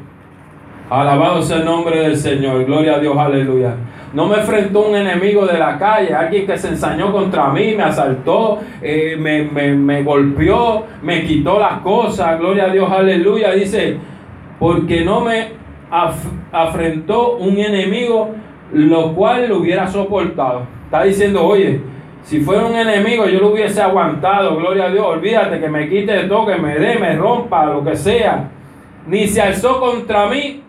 alabado 0.91 1.41
sea 1.41 1.57
el 1.61 1.65
nombre 1.65 1.99
del 1.99 2.19
Señor, 2.19 2.67
gloria 2.67 2.97
a 2.97 2.99
Dios, 2.99 3.17
aleluya. 3.17 3.75
No 4.13 4.27
me 4.27 4.39
enfrentó 4.39 4.89
un 4.89 4.97
enemigo 4.97 5.47
de 5.47 5.57
la 5.57 5.79
calle, 5.79 6.13
alguien 6.13 6.45
que 6.45 6.59
se 6.59 6.69
ensañó 6.69 7.13
contra 7.13 7.49
mí, 7.51 7.75
me 7.77 7.85
asaltó, 7.85 8.59
eh, 8.83 9.17
me, 9.17 10.03
golpeó, 10.03 10.85
me 11.03 11.25
quitó 11.25 11.61
las 11.61 11.81
cosas. 11.81 12.39
Gloria 12.41 12.65
a 12.65 12.71
Dios, 12.71 12.91
aleluya. 12.91 13.53
Dice, 13.53 13.99
porque 14.59 15.05
no 15.05 15.21
me 15.21 15.49
afrentó 16.51 17.37
un 17.37 17.57
enemigo, 17.59 18.31
lo 18.73 19.15
cual 19.15 19.49
lo 19.49 19.59
hubiera 19.59 19.87
soportado. 19.87 20.63
Está 20.87 21.05
diciendo, 21.05 21.45
oye, 21.47 21.81
si 22.25 22.41
fuera 22.41 22.67
un 22.67 22.75
enemigo, 22.75 23.27
yo 23.27 23.39
lo 23.39 23.53
hubiese 23.53 23.81
aguantado, 23.81 24.57
gloria 24.57 24.87
a 24.87 24.91
Dios. 24.91 25.07
Olvídate 25.07 25.61
que 25.61 25.69
me 25.69 25.89
quite 25.89 26.13
de 26.13 26.25
todo, 26.25 26.47
que 26.47 26.57
me 26.57 26.75
dé, 26.81 26.99
me 26.99 27.15
rompa, 27.15 27.65
lo 27.67 27.85
que 27.85 27.95
sea. 27.95 28.51
Ni 29.07 29.29
se 29.29 29.41
alzó 29.41 29.79
contra 29.79 30.27
mí 30.27 30.65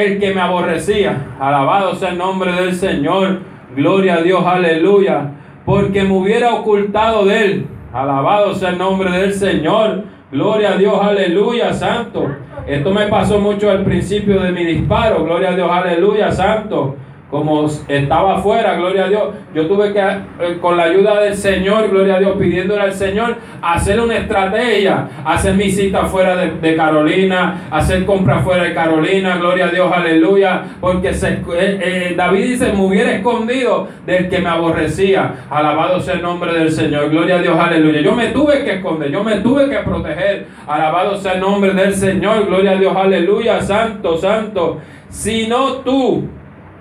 el 0.00 0.18
que 0.18 0.34
me 0.34 0.40
aborrecía. 0.40 1.26
Alabado 1.40 1.94
sea 1.94 2.10
el 2.10 2.18
nombre 2.18 2.52
del 2.52 2.74
Señor. 2.74 3.40
Gloria 3.74 4.14
a 4.14 4.22
Dios, 4.22 4.44
aleluya. 4.44 5.30
Porque 5.64 6.02
me 6.02 6.12
hubiera 6.12 6.54
ocultado 6.54 7.24
de 7.26 7.44
él. 7.44 7.66
Alabado 7.92 8.54
sea 8.54 8.70
el 8.70 8.78
nombre 8.78 9.10
del 9.10 9.32
Señor. 9.32 10.04
Gloria 10.30 10.72
a 10.72 10.76
Dios, 10.76 10.98
aleluya, 11.00 11.72
santo. 11.72 12.26
Esto 12.66 12.90
me 12.92 13.06
pasó 13.06 13.40
mucho 13.40 13.70
al 13.70 13.84
principio 13.84 14.40
de 14.40 14.52
mi 14.52 14.64
disparo. 14.64 15.24
Gloria 15.24 15.50
a 15.50 15.56
Dios, 15.56 15.70
aleluya, 15.70 16.30
santo 16.30 16.96
como 17.30 17.66
estaba 17.88 18.36
afuera, 18.36 18.74
gloria 18.76 19.04
a 19.04 19.08
Dios, 19.08 19.22
yo 19.54 19.66
tuve 19.66 19.92
que, 19.92 20.00
eh, 20.00 20.58
con 20.62 20.78
la 20.78 20.84
ayuda 20.84 21.20
del 21.20 21.34
Señor, 21.34 21.90
gloria 21.90 22.14
a 22.14 22.18
Dios, 22.20 22.36
pidiéndole 22.38 22.80
al 22.80 22.94
Señor, 22.94 23.36
hacer 23.60 24.00
una 24.00 24.16
estrategia, 24.16 25.08
hacer 25.26 25.54
mi 25.54 25.70
cita 25.70 26.06
fuera 26.06 26.36
de, 26.36 26.76
Carolina, 26.76 27.68
hacer 27.70 28.06
compra 28.06 28.38
fuera 28.38 28.64
de 28.64 28.72
Carolina, 28.72 29.36
gloria 29.36 29.66
a 29.66 29.68
Dios, 29.68 29.92
aleluya, 29.92 30.62
porque 30.80 31.10
eh, 31.10 31.42
eh, 31.54 32.14
David 32.16 32.44
dice, 32.44 32.72
me 32.72 32.86
hubiera 32.86 33.12
escondido 33.12 33.88
del 34.06 34.30
que 34.30 34.38
me 34.38 34.48
aborrecía, 34.48 35.46
alabado 35.50 36.00
sea 36.00 36.14
el 36.14 36.22
nombre 36.22 36.54
del 36.54 36.72
Señor, 36.72 37.10
gloria 37.10 37.36
a 37.36 37.42
Dios, 37.42 37.58
aleluya, 37.58 38.00
yo 38.00 38.14
me 38.14 38.28
tuve 38.28 38.64
que 38.64 38.76
esconder, 38.76 39.10
yo 39.10 39.22
me 39.22 39.36
tuve 39.40 39.68
que 39.68 39.76
proteger, 39.78 40.46
alabado 40.66 41.18
sea 41.18 41.34
el 41.34 41.40
nombre 41.40 41.74
del 41.74 41.94
Señor, 41.94 42.46
gloria 42.46 42.70
a 42.70 42.76
Dios, 42.76 42.96
aleluya, 42.96 43.60
santo, 43.60 44.16
santo, 44.16 44.78
si 45.10 45.46
no 45.46 45.78
tú, 45.78 46.24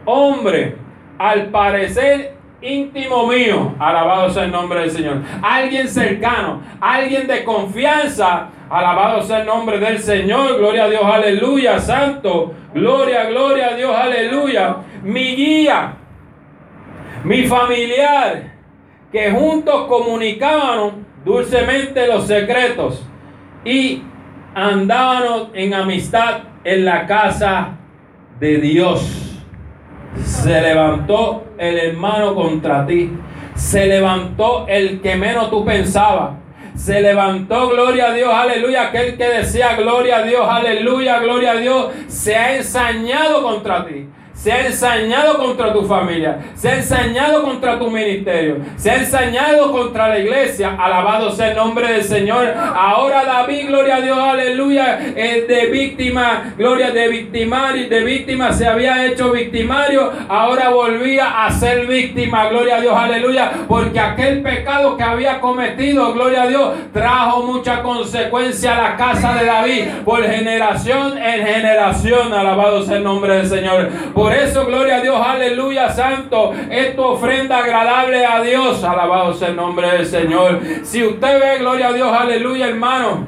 hombre, 0.08 0.76
al 1.20 1.48
parecer 1.48 2.38
íntimo 2.62 3.28
mío, 3.28 3.76
alabado 3.78 4.30
sea 4.30 4.46
el 4.46 4.52
nombre 4.52 4.80
del 4.80 4.92
Señor, 4.92 5.22
alguien 5.42 5.88
cercano, 5.88 6.62
alguien 6.80 7.28
de 7.28 7.44
confianza, 7.44 8.50
alabado 8.70 9.22
sea 9.22 9.42
el 9.42 9.46
nombre 9.46 9.78
del 9.80 10.00
Señor, 10.00 10.58
gloria 10.58 10.86
a 10.86 10.90
Dios, 10.90 11.04
aleluya, 11.04 11.78
santo, 11.80 12.54
gloria, 12.74 13.26
gloria 13.26 13.68
a 13.68 13.76
Dios, 13.76 13.96
aleluya, 13.96 14.78
mi 15.04 15.36
guía, 15.36 15.94
mi 17.24 17.44
familiar, 17.44 18.54
que 19.12 19.32
juntos 19.32 19.86
comunicábamos 19.88 20.94
dulcemente 21.26 22.08
los 22.08 22.26
secretos 22.26 23.06
y 23.66 24.02
andábamos 24.56 25.50
en 25.54 25.74
amistad 25.74 26.40
en 26.64 26.86
la 26.86 27.06
casa 27.06 27.78
de 28.40 28.58
Dios. 28.58 29.27
Se 30.26 30.62
levantó 30.62 31.46
el 31.58 31.78
hermano 31.78 32.36
contra 32.36 32.86
ti. 32.86 33.12
Se 33.56 33.88
levantó 33.88 34.66
el 34.68 35.02
que 35.02 35.16
menos 35.16 35.50
tú 35.50 35.66
pensabas. 35.66 36.32
Se 36.76 37.02
levantó, 37.02 37.70
gloria 37.70 38.08
a 38.08 38.14
Dios, 38.14 38.32
aleluya. 38.32 38.90
Aquel 38.90 39.18
que 39.18 39.28
decía, 39.28 39.76
gloria 39.76 40.18
a 40.18 40.24
Dios, 40.24 40.46
aleluya, 40.48 41.20
gloria 41.20 41.52
a 41.52 41.56
Dios. 41.56 41.88
Se 42.08 42.36
ha 42.36 42.56
ensañado 42.56 43.42
contra 43.42 43.86
ti 43.86 44.08
se 44.38 44.52
ha 44.52 44.68
ensañado 44.68 45.38
contra 45.38 45.74
tu 45.74 45.84
familia, 45.86 46.38
se 46.56 46.70
ha 46.70 46.76
ensañado 46.76 47.44
contra 47.44 47.78
tu 47.78 47.90
ministerio, 47.90 48.58
se 48.78 48.92
ha 48.92 48.96
ensañado 48.96 49.72
contra 49.72 50.08
la 50.08 50.20
iglesia. 50.20 50.76
Alabado 50.80 51.32
sea 51.32 51.50
el 51.50 51.58
nombre 51.58 51.92
del 51.92 52.04
Señor. 52.04 52.54
Ahora 52.56 53.26
David, 53.26 53.68
gloria 53.68 53.98
a 53.98 54.02
Dios, 54.02 54.18
aleluya, 54.18 54.98
de 54.98 55.70
víctima, 55.72 56.54
gloria 56.58 56.92
de 56.92 57.08
victimario, 57.08 57.90
de 57.90 58.04
víctima 58.04 58.54
se 58.54 58.68
había 58.68 59.06
hecho 59.08 59.32
victimario, 59.32 60.12
ahora 60.30 60.70
volvía 60.70 61.46
a 61.46 61.52
ser 61.52 61.88
víctima, 61.88 62.48
gloria 62.50 62.78
a 62.78 62.82
Dios, 62.82 62.96
aleluya, 62.96 63.52
porque 63.68 64.00
aquel 64.00 64.42
pecado 64.42 64.96
que 64.96 65.04
había 65.04 65.40
cometido, 65.40 66.14
gloria 66.14 66.44
a 66.44 66.48
Dios, 66.48 66.74
trajo 66.94 67.44
mucha 67.44 67.82
consecuencia 67.82 68.78
a 68.78 68.92
la 68.92 68.98
casa 68.98 69.34
de 69.34 69.46
David 69.46 69.84
por 70.06 70.24
generación 70.24 71.18
en 71.18 71.46
generación. 71.46 72.34
Alabado 72.34 72.84
sea 72.84 72.98
el 72.98 73.04
nombre 73.04 73.38
del 73.38 73.48
Señor. 73.48 73.90
Eso, 74.34 74.66
gloria 74.66 74.98
a 74.98 75.02
Dios, 75.02 75.20
aleluya, 75.20 75.90
santo. 75.90 76.54
Es 76.70 76.98
ofrenda 76.98 77.60
agradable 77.60 78.26
a 78.26 78.42
Dios. 78.42 78.84
Alabado 78.84 79.34
sea 79.34 79.50
el 79.50 79.56
nombre 79.56 79.90
del 79.92 80.06
Señor. 80.06 80.60
Si 80.84 81.04
usted 81.04 81.40
ve, 81.40 81.60
gloria 81.60 81.90
a 81.90 81.94
Dios, 81.94 82.12
aleluya, 82.12 82.68
hermano. 82.68 83.28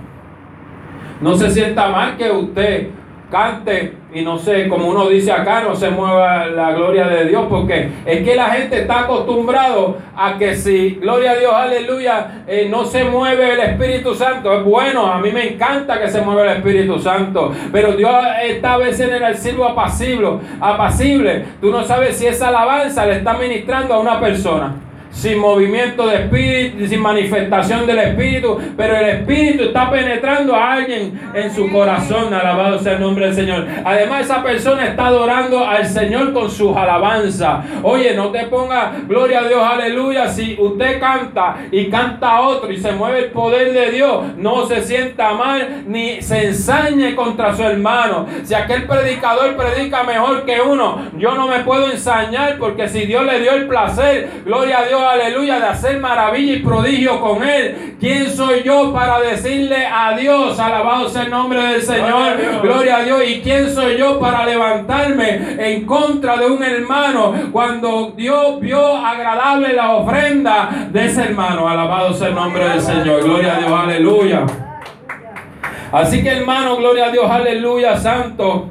No 1.21 1.35
se 1.35 1.49
sienta 1.51 1.89
mal 1.89 2.17
que 2.17 2.31
usted 2.31 2.98
cante 3.29 3.93
y 4.13 4.21
no 4.21 4.39
sé, 4.39 4.67
como 4.67 4.87
uno 4.87 5.07
dice 5.07 5.31
acá, 5.31 5.61
no 5.61 5.75
se 5.75 5.89
mueva 5.91 6.47
la 6.47 6.71
gloria 6.71 7.07
de 7.07 7.25
Dios, 7.25 7.45
porque 7.47 7.89
es 8.05 8.23
que 8.23 8.35
la 8.35 8.49
gente 8.49 8.81
está 8.81 9.01
acostumbrado 9.01 9.97
a 10.15 10.37
que 10.37 10.55
si, 10.55 10.95
gloria 10.95 11.31
a 11.31 11.35
Dios, 11.35 11.53
aleluya, 11.53 12.43
eh, 12.47 12.67
no 12.69 12.85
se 12.85 13.03
mueve 13.03 13.53
el 13.53 13.59
Espíritu 13.59 14.15
Santo. 14.15 14.51
Es 14.51 14.63
bueno, 14.63 15.05
a 15.05 15.19
mí 15.19 15.31
me 15.31 15.53
encanta 15.53 16.01
que 16.01 16.09
se 16.09 16.21
mueva 16.21 16.43
el 16.43 16.57
Espíritu 16.57 16.97
Santo, 16.97 17.53
pero 17.71 17.93
Dios 17.93 18.15
está 18.43 18.73
a 18.73 18.77
veces 18.77 19.11
en 19.11 19.23
el 19.23 19.37
sirvo 19.37 19.65
apacible, 19.65 20.39
apacible. 20.59 21.45
Tú 21.61 21.69
no 21.69 21.83
sabes 21.83 22.17
si 22.17 22.25
esa 22.25 22.47
alabanza 22.47 23.05
le 23.05 23.17
está 23.17 23.33
ministrando 23.33 23.93
a 23.93 23.99
una 23.99 24.19
persona. 24.19 24.88
Sin 25.11 25.39
movimiento 25.39 26.07
de 26.07 26.23
espíritu, 26.23 26.87
sin 26.87 27.01
manifestación 27.01 27.85
del 27.85 27.99
espíritu, 27.99 28.57
pero 28.77 28.95
el 28.95 29.09
espíritu 29.09 29.65
está 29.65 29.89
penetrando 29.89 30.55
a 30.55 30.73
alguien 30.73 31.19
en 31.33 31.53
su 31.53 31.69
corazón, 31.71 32.33
alabado 32.33 32.79
sea 32.79 32.93
el 32.93 33.01
nombre 33.01 33.25
del 33.25 33.35
Señor. 33.35 33.67
Además, 33.83 34.21
esa 34.21 34.43
persona 34.43 34.85
está 34.85 35.07
adorando 35.07 35.65
al 35.65 35.85
Señor 35.85 36.33
con 36.33 36.49
sus 36.49 36.75
alabanzas. 36.75 37.65
Oye, 37.83 38.13
no 38.13 38.29
te 38.29 38.45
ponga 38.45 38.93
gloria 39.07 39.39
a 39.39 39.47
Dios, 39.47 39.61
aleluya, 39.63 40.27
si 40.27 40.55
usted 40.59 40.99
canta 40.99 41.57
y 41.71 41.89
canta 41.89 42.41
otro 42.41 42.71
y 42.71 42.77
se 42.77 42.91
mueve 42.91 43.19
el 43.19 43.25
poder 43.25 43.73
de 43.73 43.91
Dios, 43.91 44.23
no 44.37 44.65
se 44.67 44.81
sienta 44.81 45.33
mal 45.33 45.83
ni 45.87 46.21
se 46.21 46.47
ensañe 46.47 47.15
contra 47.15 47.55
su 47.55 47.63
hermano. 47.63 48.27
Si 48.43 48.53
aquel 48.53 48.83
predicador 48.85 49.55
predica 49.55 50.03
mejor 50.03 50.45
que 50.45 50.61
uno, 50.61 51.09
yo 51.17 51.35
no 51.35 51.47
me 51.47 51.59
puedo 51.59 51.91
ensañar 51.91 52.57
porque 52.57 52.87
si 52.87 53.05
Dios 53.05 53.25
le 53.25 53.39
dio 53.39 53.51
el 53.53 53.67
placer, 53.67 54.29
gloria 54.45 54.79
a 54.79 54.85
Dios, 54.85 54.98
aleluya, 55.07 55.59
de 55.59 55.67
hacer 55.67 55.99
maravilla 55.99 56.53
y 56.53 56.59
prodigio 56.59 57.19
con 57.19 57.43
él, 57.43 57.95
¿quién 57.99 58.29
soy 58.29 58.63
yo 58.63 58.93
para 58.93 59.19
decirle 59.19 59.85
a 59.85 60.15
Dios, 60.17 60.59
alabado 60.59 61.09
sea 61.09 61.23
el 61.23 61.29
nombre 61.29 61.61
del 61.61 61.81
Señor, 61.81 62.37
gloria 62.61 62.97
a 62.97 63.03
Dios, 63.03 63.21
y 63.27 63.41
quién 63.41 63.69
soy 63.69 63.97
yo 63.97 64.19
para 64.19 64.45
levantarme 64.45 65.55
en 65.59 65.85
contra 65.85 66.37
de 66.37 66.47
un 66.47 66.63
hermano 66.63 67.33
cuando 67.51 68.13
Dios 68.15 68.59
vio 68.59 68.97
agradable 68.97 69.73
la 69.73 69.91
ofrenda 69.91 70.87
de 70.91 71.05
ese 71.05 71.23
hermano, 71.23 71.67
alabado 71.67 72.13
sea 72.13 72.29
el 72.29 72.35
nombre 72.35 72.67
del 72.67 72.81
Señor, 72.81 73.23
gloria 73.23 73.55
a 73.55 73.59
Dios, 73.59 73.71
aleluya. 73.71 74.45
Así 75.91 76.21
que 76.21 76.29
hermano, 76.29 76.77
gloria 76.77 77.05
a 77.05 77.11
Dios, 77.11 77.29
aleluya, 77.29 77.97
santo, 77.97 78.69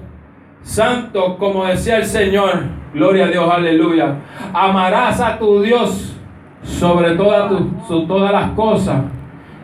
santo, 0.62 1.37
como 1.37 1.64
decía 1.64 1.97
el 1.97 2.07
Señor, 2.07 2.62
gloria 2.95 3.24
a 3.24 3.29
Dios, 3.29 3.51
aleluya. 3.51 4.14
Amarás 4.53 5.20
a 5.20 5.39
tu 5.39 5.61
Dios 5.61 6.17
sobre 6.62 7.12
todas, 7.16 8.32
las 8.32 8.50
cosas 8.50 9.02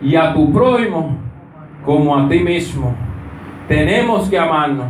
y 0.02 0.16
a 0.16 0.32
tu 0.32 0.52
prójimo 0.52 1.16
como 1.84 2.16
a 2.16 2.28
ti 2.28 2.40
mismo. 2.40 2.94
Tenemos 3.68 4.28
que 4.28 4.38
amarnos. 4.38 4.86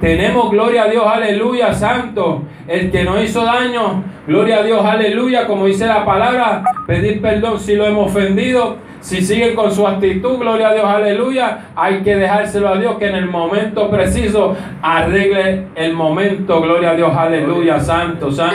Tenemos, 0.00 0.50
gloria 0.50 0.84
a 0.84 0.88
Dios, 0.88 1.04
aleluya, 1.06 1.72
santo. 1.72 2.42
El 2.68 2.90
que 2.90 3.04
no 3.04 3.20
hizo 3.22 3.44
daño, 3.44 4.04
gloria 4.26 4.58
a 4.58 4.62
Dios, 4.62 4.84
aleluya, 4.84 5.46
como 5.46 5.66
dice 5.66 5.86
la 5.86 6.04
palabra, 6.04 6.62
pedir 6.86 7.20
perdón 7.22 7.58
si 7.58 7.76
lo 7.76 7.86
hemos 7.86 8.10
ofendido 8.10 8.76
si 9.00 9.22
siguen 9.22 9.54
con 9.54 9.70
su 9.70 9.86
actitud, 9.86 10.38
gloria 10.38 10.68
a 10.68 10.74
Dios, 10.74 10.84
aleluya, 10.86 11.58
hay 11.76 12.02
que 12.02 12.16
dejárselo 12.16 12.68
a 12.68 12.76
Dios 12.78 12.96
que 12.98 13.08
en 13.08 13.16
el 13.16 13.26
momento 13.26 13.90
preciso 13.90 14.56
arregle 14.82 15.66
el 15.74 15.92
momento, 15.92 16.60
gloria 16.60 16.90
a 16.90 16.94
Dios, 16.94 17.16
aleluya, 17.16 17.78
santo, 17.80 18.30
santo. 18.32 18.54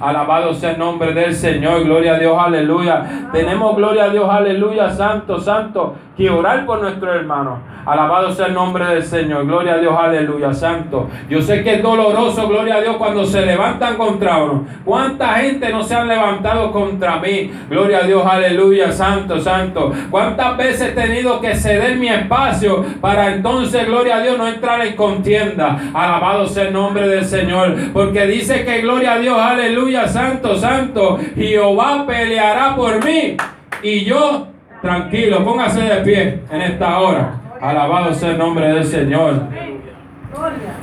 Alabado 0.00 0.54
sea 0.54 0.72
el 0.72 0.78
nombre 0.78 1.12
del 1.12 1.34
Señor, 1.34 1.84
gloria 1.84 2.14
a 2.14 2.18
Dios, 2.18 2.36
aleluya. 2.38 3.28
Tenemos, 3.32 3.76
gloria 3.76 4.04
a 4.04 4.08
Dios, 4.10 4.28
aleluya, 4.30 4.90
santo, 4.90 5.38
santo, 5.40 5.94
que 6.16 6.30
orar 6.30 6.66
por 6.66 6.80
nuestro 6.80 7.12
hermano. 7.12 7.72
Alabado 7.84 8.32
sea 8.32 8.46
el 8.46 8.54
nombre 8.54 8.84
del 8.86 9.02
Señor, 9.02 9.44
gloria 9.44 9.74
a 9.74 9.78
Dios, 9.78 9.94
aleluya, 9.98 10.54
santo. 10.54 11.08
Yo 11.28 11.42
sé 11.42 11.64
que 11.64 11.74
es 11.74 11.82
doloroso, 11.82 12.46
gloria 12.46 12.76
a 12.76 12.80
Dios, 12.80 12.96
cuando 12.96 13.24
se 13.24 13.44
levantan 13.44 13.96
contra 13.96 14.36
uno. 14.36 14.64
¿Cuánta 14.84 15.34
gente 15.38 15.68
no 15.70 15.82
se 15.82 15.96
han 15.96 16.06
levantado 16.06 16.70
contra 16.70 17.16
mí? 17.16 17.50
Gloria 17.68 17.98
a 17.98 18.06
Dios, 18.06 18.24
aleluya, 18.24 18.92
santo, 18.92 19.40
santo. 19.40 19.92
¿Cuántas 20.10 20.56
veces 20.56 20.90
he 20.90 20.92
tenido 20.92 21.40
que 21.40 21.56
ceder 21.56 21.96
mi 21.96 22.08
espacio 22.08 22.84
para 23.00 23.32
entonces, 23.32 23.84
gloria 23.86 24.18
a 24.18 24.20
Dios, 24.20 24.38
no 24.38 24.46
entrar 24.46 24.80
en 24.86 24.94
contienda? 24.94 25.90
Alabado 25.92 26.46
sea 26.46 26.68
el 26.68 26.72
nombre 26.72 27.08
del 27.08 27.24
Señor. 27.24 27.74
Porque 27.92 28.26
dice 28.26 28.64
que 28.64 28.80
gloria 28.82 29.14
a 29.14 29.18
Dios, 29.18 29.36
aleluya, 29.36 30.06
santo, 30.06 30.56
santo. 30.56 31.18
Jehová 31.34 32.04
peleará 32.06 32.76
por 32.76 33.04
mí. 33.04 33.36
Y 33.82 34.04
yo, 34.04 34.51
tranquilo, 34.82 35.44
póngase 35.44 35.80
de 35.80 36.02
pie 36.02 36.42
en 36.50 36.60
esta 36.60 36.98
hora. 36.98 37.40
Alabado 37.60 38.12
sea 38.12 38.32
el 38.32 38.38
nombre 38.38 38.68
del 38.68 38.84
Señor. 38.84 39.34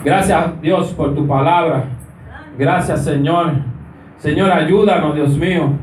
Gracias 0.03 0.61
Dios 0.61 0.93
por 0.93 1.13
tu 1.13 1.27
palabra. 1.27 1.83
Gracias 2.57 3.03
Señor. 3.03 3.51
Señor, 4.17 4.51
ayúdanos, 4.51 5.13
Dios 5.13 5.37
mío 5.37 5.73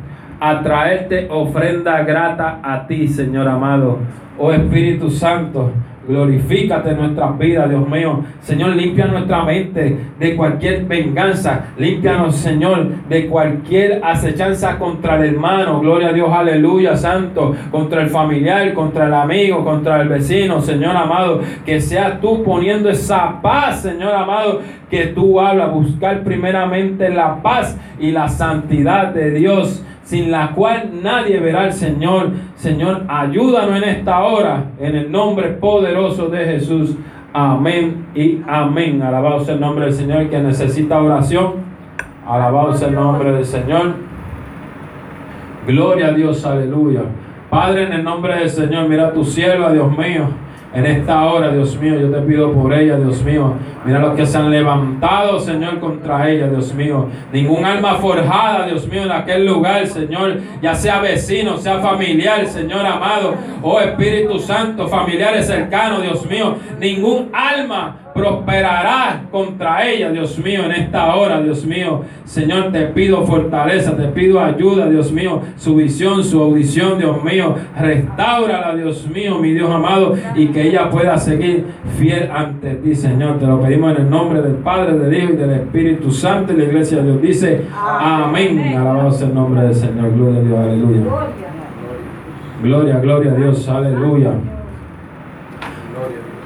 a 0.40 0.62
traerte 0.62 1.28
ofrenda 1.30 2.02
grata 2.02 2.60
a 2.62 2.86
ti, 2.86 3.08
Señor 3.08 3.48
amado. 3.48 3.98
Oh 4.38 4.52
Espíritu 4.52 5.10
Santo, 5.10 5.72
glorifícate 6.06 6.90
en 6.90 6.98
nuestras 6.98 7.38
vidas, 7.38 7.68
Dios 7.68 7.88
mío. 7.88 8.24
Señor, 8.40 8.76
limpia 8.76 9.06
nuestra 9.06 9.44
mente 9.44 9.96
de 10.18 10.36
cualquier 10.36 10.84
venganza. 10.84 11.66
Límpianos, 11.78 12.36
Señor, 12.36 12.88
de 13.08 13.26
cualquier 13.26 14.00
acechanza 14.04 14.78
contra 14.78 15.16
el 15.16 15.34
hermano. 15.34 15.80
Gloria 15.80 16.08
a 16.08 16.12
Dios, 16.12 16.28
aleluya, 16.32 16.96
santo. 16.96 17.54
Contra 17.70 18.02
el 18.02 18.10
familiar, 18.10 18.72
contra 18.74 19.06
el 19.06 19.14
amigo, 19.14 19.64
contra 19.64 20.00
el 20.00 20.08
vecino, 20.08 20.60
Señor 20.60 20.96
amado. 20.96 21.40
Que 21.64 21.80
seas 21.80 22.20
tú 22.20 22.42
poniendo 22.42 22.88
esa 22.88 23.40
paz, 23.40 23.82
Señor 23.82 24.14
amado, 24.14 24.60
que 24.90 25.06
tú 25.08 25.40
hablas. 25.40 25.72
Buscar 25.72 26.22
primeramente 26.22 27.08
la 27.10 27.42
paz 27.42 27.78
y 27.98 28.10
la 28.10 28.28
santidad 28.28 29.08
de 29.08 29.30
Dios 29.32 29.82
sin 30.06 30.30
la 30.30 30.52
cual 30.52 31.02
nadie 31.02 31.40
verá 31.40 31.64
al 31.64 31.72
Señor. 31.72 32.30
Señor, 32.54 33.02
ayúdanos 33.08 33.82
en 33.82 33.88
esta 33.88 34.22
hora, 34.22 34.66
en 34.78 34.94
el 34.94 35.10
nombre 35.10 35.48
poderoso 35.48 36.28
de 36.28 36.44
Jesús. 36.44 36.94
Amén 37.32 38.06
y 38.14 38.40
amén. 38.46 39.02
Alabado 39.02 39.40
sea 39.40 39.54
el 39.54 39.60
nombre 39.60 39.86
del 39.86 39.94
Señor 39.94 40.30
que 40.30 40.38
necesita 40.38 41.02
oración. 41.02 41.54
Alabado 42.24 42.72
sea 42.72 42.86
el 42.86 42.94
nombre 42.94 43.32
del 43.32 43.44
Señor. 43.44 43.94
Gloria 45.66 46.06
a 46.06 46.12
Dios, 46.12 46.46
aleluya. 46.46 47.02
Padre, 47.50 47.88
en 47.88 47.92
el 47.94 48.04
nombre 48.04 48.36
del 48.36 48.48
Señor, 48.48 48.88
mira 48.88 49.12
tu 49.12 49.24
cielo, 49.24 49.72
Dios 49.72 49.90
mío. 49.90 50.28
En 50.76 50.84
esta 50.84 51.24
hora, 51.24 51.52
Dios 51.52 51.74
mío, 51.80 51.98
yo 51.98 52.10
te 52.10 52.20
pido 52.20 52.52
por 52.52 52.70
ella, 52.74 52.98
Dios 52.98 53.22
mío. 53.22 53.54
Mira 53.86 53.98
los 53.98 54.14
que 54.14 54.26
se 54.26 54.36
han 54.36 54.50
levantado, 54.50 55.40
Señor, 55.40 55.80
contra 55.80 56.28
ella, 56.28 56.48
Dios 56.48 56.74
mío. 56.74 57.08
Ningún 57.32 57.64
alma 57.64 57.94
forjada, 57.94 58.66
Dios 58.66 58.86
mío, 58.86 59.04
en 59.04 59.10
aquel 59.10 59.46
lugar, 59.46 59.86
Señor. 59.86 60.36
Ya 60.60 60.74
sea 60.74 61.00
vecino, 61.00 61.56
sea 61.56 61.78
familiar, 61.78 62.46
Señor 62.46 62.84
amado. 62.84 63.36
Oh 63.62 63.80
Espíritu 63.80 64.38
Santo, 64.38 64.86
familiares 64.86 65.46
cercanos, 65.46 66.02
Dios 66.02 66.26
mío. 66.26 66.56
Ningún 66.78 67.30
alma 67.32 67.96
prosperará 68.16 69.24
contra 69.30 69.86
ella, 69.86 70.10
Dios 70.10 70.38
mío, 70.38 70.64
en 70.64 70.72
esta 70.72 71.14
hora, 71.14 71.40
Dios 71.40 71.64
mío. 71.64 72.02
Señor, 72.24 72.72
te 72.72 72.86
pido 72.86 73.24
fortaleza, 73.26 73.96
te 73.96 74.08
pido 74.08 74.40
ayuda, 74.40 74.88
Dios 74.88 75.12
mío, 75.12 75.42
su 75.56 75.76
visión, 75.76 76.24
su 76.24 76.40
audición, 76.42 76.98
Dios 76.98 77.22
mío. 77.22 77.54
Restáurala, 77.78 78.74
Dios 78.74 79.06
mío, 79.06 79.38
mi 79.38 79.52
Dios 79.52 79.70
amado, 79.70 80.14
y 80.34 80.48
que 80.48 80.68
ella 80.68 80.90
pueda 80.90 81.16
seguir 81.18 81.66
fiel 81.98 82.30
ante 82.34 82.74
ti, 82.76 82.94
Señor. 82.94 83.38
Te 83.38 83.46
lo 83.46 83.60
pedimos 83.60 83.92
en 83.92 84.04
el 84.04 84.10
nombre 84.10 84.40
del 84.42 84.56
Padre, 84.56 84.98
del 84.98 85.14
Hijo 85.14 85.32
y 85.34 85.36
del 85.36 85.50
Espíritu 85.50 86.10
Santo. 86.10 86.52
Y 86.52 86.56
la 86.56 86.64
iglesia 86.64 86.98
de 86.98 87.04
Dios 87.04 87.22
dice, 87.22 87.62
amén. 87.72 88.58
Alabado 88.76 89.12
sea 89.12 89.28
el 89.28 89.34
nombre 89.34 89.62
del 89.62 89.74
Señor. 89.74 90.12
Gloria 90.14 90.40
a 90.40 90.42
Dios, 90.42 90.58
aleluya. 90.58 91.02
Gloria, 92.62 92.98
gloria 93.00 93.32
a 93.32 93.34
Dios, 93.34 93.68
aleluya. 93.68 94.32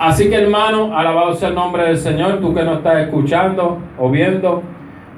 Así 0.00 0.30
que 0.30 0.36
hermano, 0.36 0.96
alabado 0.96 1.34
sea 1.34 1.50
el 1.50 1.54
nombre 1.54 1.82
del 1.82 1.98
Señor, 1.98 2.40
tú 2.40 2.54
que 2.54 2.64
no 2.64 2.76
estás 2.76 3.02
escuchando 3.02 3.76
o 3.98 4.10
viendo, 4.10 4.62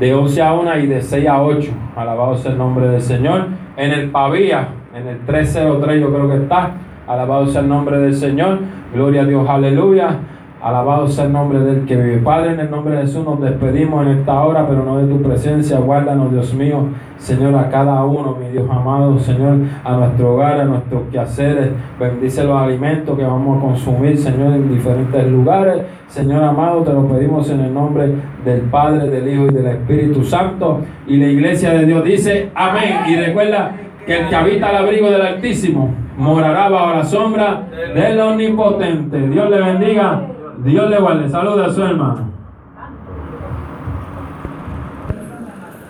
de 0.00 0.14
11 0.14 0.42
a 0.42 0.52
1 0.52 0.78
y 0.78 0.86
de 0.88 1.00
6 1.00 1.28
a 1.28 1.40
8. 1.42 1.70
Alabado 1.94 2.36
sea 2.36 2.50
el 2.52 2.58
nombre 2.58 2.88
del 2.88 3.00
Señor. 3.00 3.46
En 3.76 3.92
el 3.92 4.10
Pavía, 4.10 4.68
en 4.94 5.06
el 5.06 5.20
303 5.20 6.00
yo 6.00 6.12
creo 6.12 6.28
que 6.28 6.36
está. 6.36 6.72
Alabado 7.06 7.46
sea 7.46 7.62
el 7.62 7.68
nombre 7.68 7.98
del 7.98 8.14
Señor. 8.14 8.60
Gloria 8.94 9.22
a 9.22 9.24
Dios, 9.24 9.48
aleluya. 9.48 10.18
Alabado 10.62 11.08
sea 11.08 11.24
el 11.24 11.32
nombre 11.32 11.58
del 11.58 11.84
que 11.86 11.96
vive. 11.96 12.18
Padre, 12.18 12.52
en 12.52 12.60
el 12.60 12.70
nombre 12.70 12.94
de 12.94 13.02
Jesús 13.02 13.24
nos 13.24 13.40
despedimos 13.40 14.06
en 14.06 14.18
esta 14.18 14.40
hora, 14.44 14.64
pero 14.68 14.84
no 14.84 14.98
de 14.98 15.12
tu 15.12 15.20
presencia. 15.20 15.78
Guárdanos, 15.78 16.30
Dios 16.30 16.54
mío, 16.54 16.86
Señor, 17.18 17.56
a 17.56 17.68
cada 17.68 18.04
uno, 18.04 18.36
mi 18.40 18.48
Dios 18.52 18.70
amado, 18.70 19.18
Señor, 19.18 19.56
a 19.82 19.96
nuestro 19.96 20.34
hogar, 20.34 20.60
a 20.60 20.64
nuestros 20.64 21.02
quehaceres. 21.10 21.70
Bendice 21.98 22.44
los 22.44 22.56
alimentos 22.56 23.18
que 23.18 23.24
vamos 23.24 23.58
a 23.58 23.60
consumir, 23.60 24.16
Señor, 24.16 24.52
en 24.52 24.72
diferentes 24.72 25.26
lugares. 25.26 25.82
Señor 26.06 26.44
amado, 26.44 26.82
te 26.82 26.92
lo 26.92 27.08
pedimos 27.08 27.50
en 27.50 27.58
el 27.58 27.74
nombre 27.74 28.14
del 28.44 28.60
Padre, 28.60 29.10
del 29.10 29.26
Hijo 29.26 29.46
y 29.46 29.54
del 29.54 29.66
Espíritu 29.66 30.22
Santo. 30.22 30.82
Y 31.08 31.16
la 31.16 31.26
iglesia 31.26 31.70
de 31.70 31.86
Dios 31.86 32.04
dice, 32.04 32.50
amén. 32.54 33.00
Y 33.08 33.16
recuerda 33.16 33.72
que 34.06 34.20
el 34.20 34.28
que 34.28 34.36
habita 34.36 34.68
al 34.68 34.76
abrigo 34.76 35.10
del 35.10 35.22
Altísimo 35.22 36.01
morará 36.22 36.68
bajo 36.68 36.94
la 36.94 37.04
sombra 37.04 37.68
del 37.94 38.20
Omnipotente. 38.20 39.28
Dios 39.28 39.50
le 39.50 39.60
bendiga. 39.60 40.28
Dios 40.58 40.88
le 40.88 40.98
guarde. 40.98 41.28
Saluda 41.28 41.66
a 41.66 41.70
su 41.70 41.82
hermano. 41.82 42.30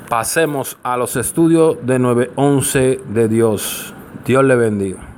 Pasemos 0.08 0.78
a 0.82 0.96
los 0.96 1.16
estudios 1.16 1.76
de 1.86 1.98
911 1.98 3.00
de 3.08 3.28
Dios. 3.28 3.94
Dios 4.24 4.44
le 4.44 4.56
bendiga. 4.56 5.11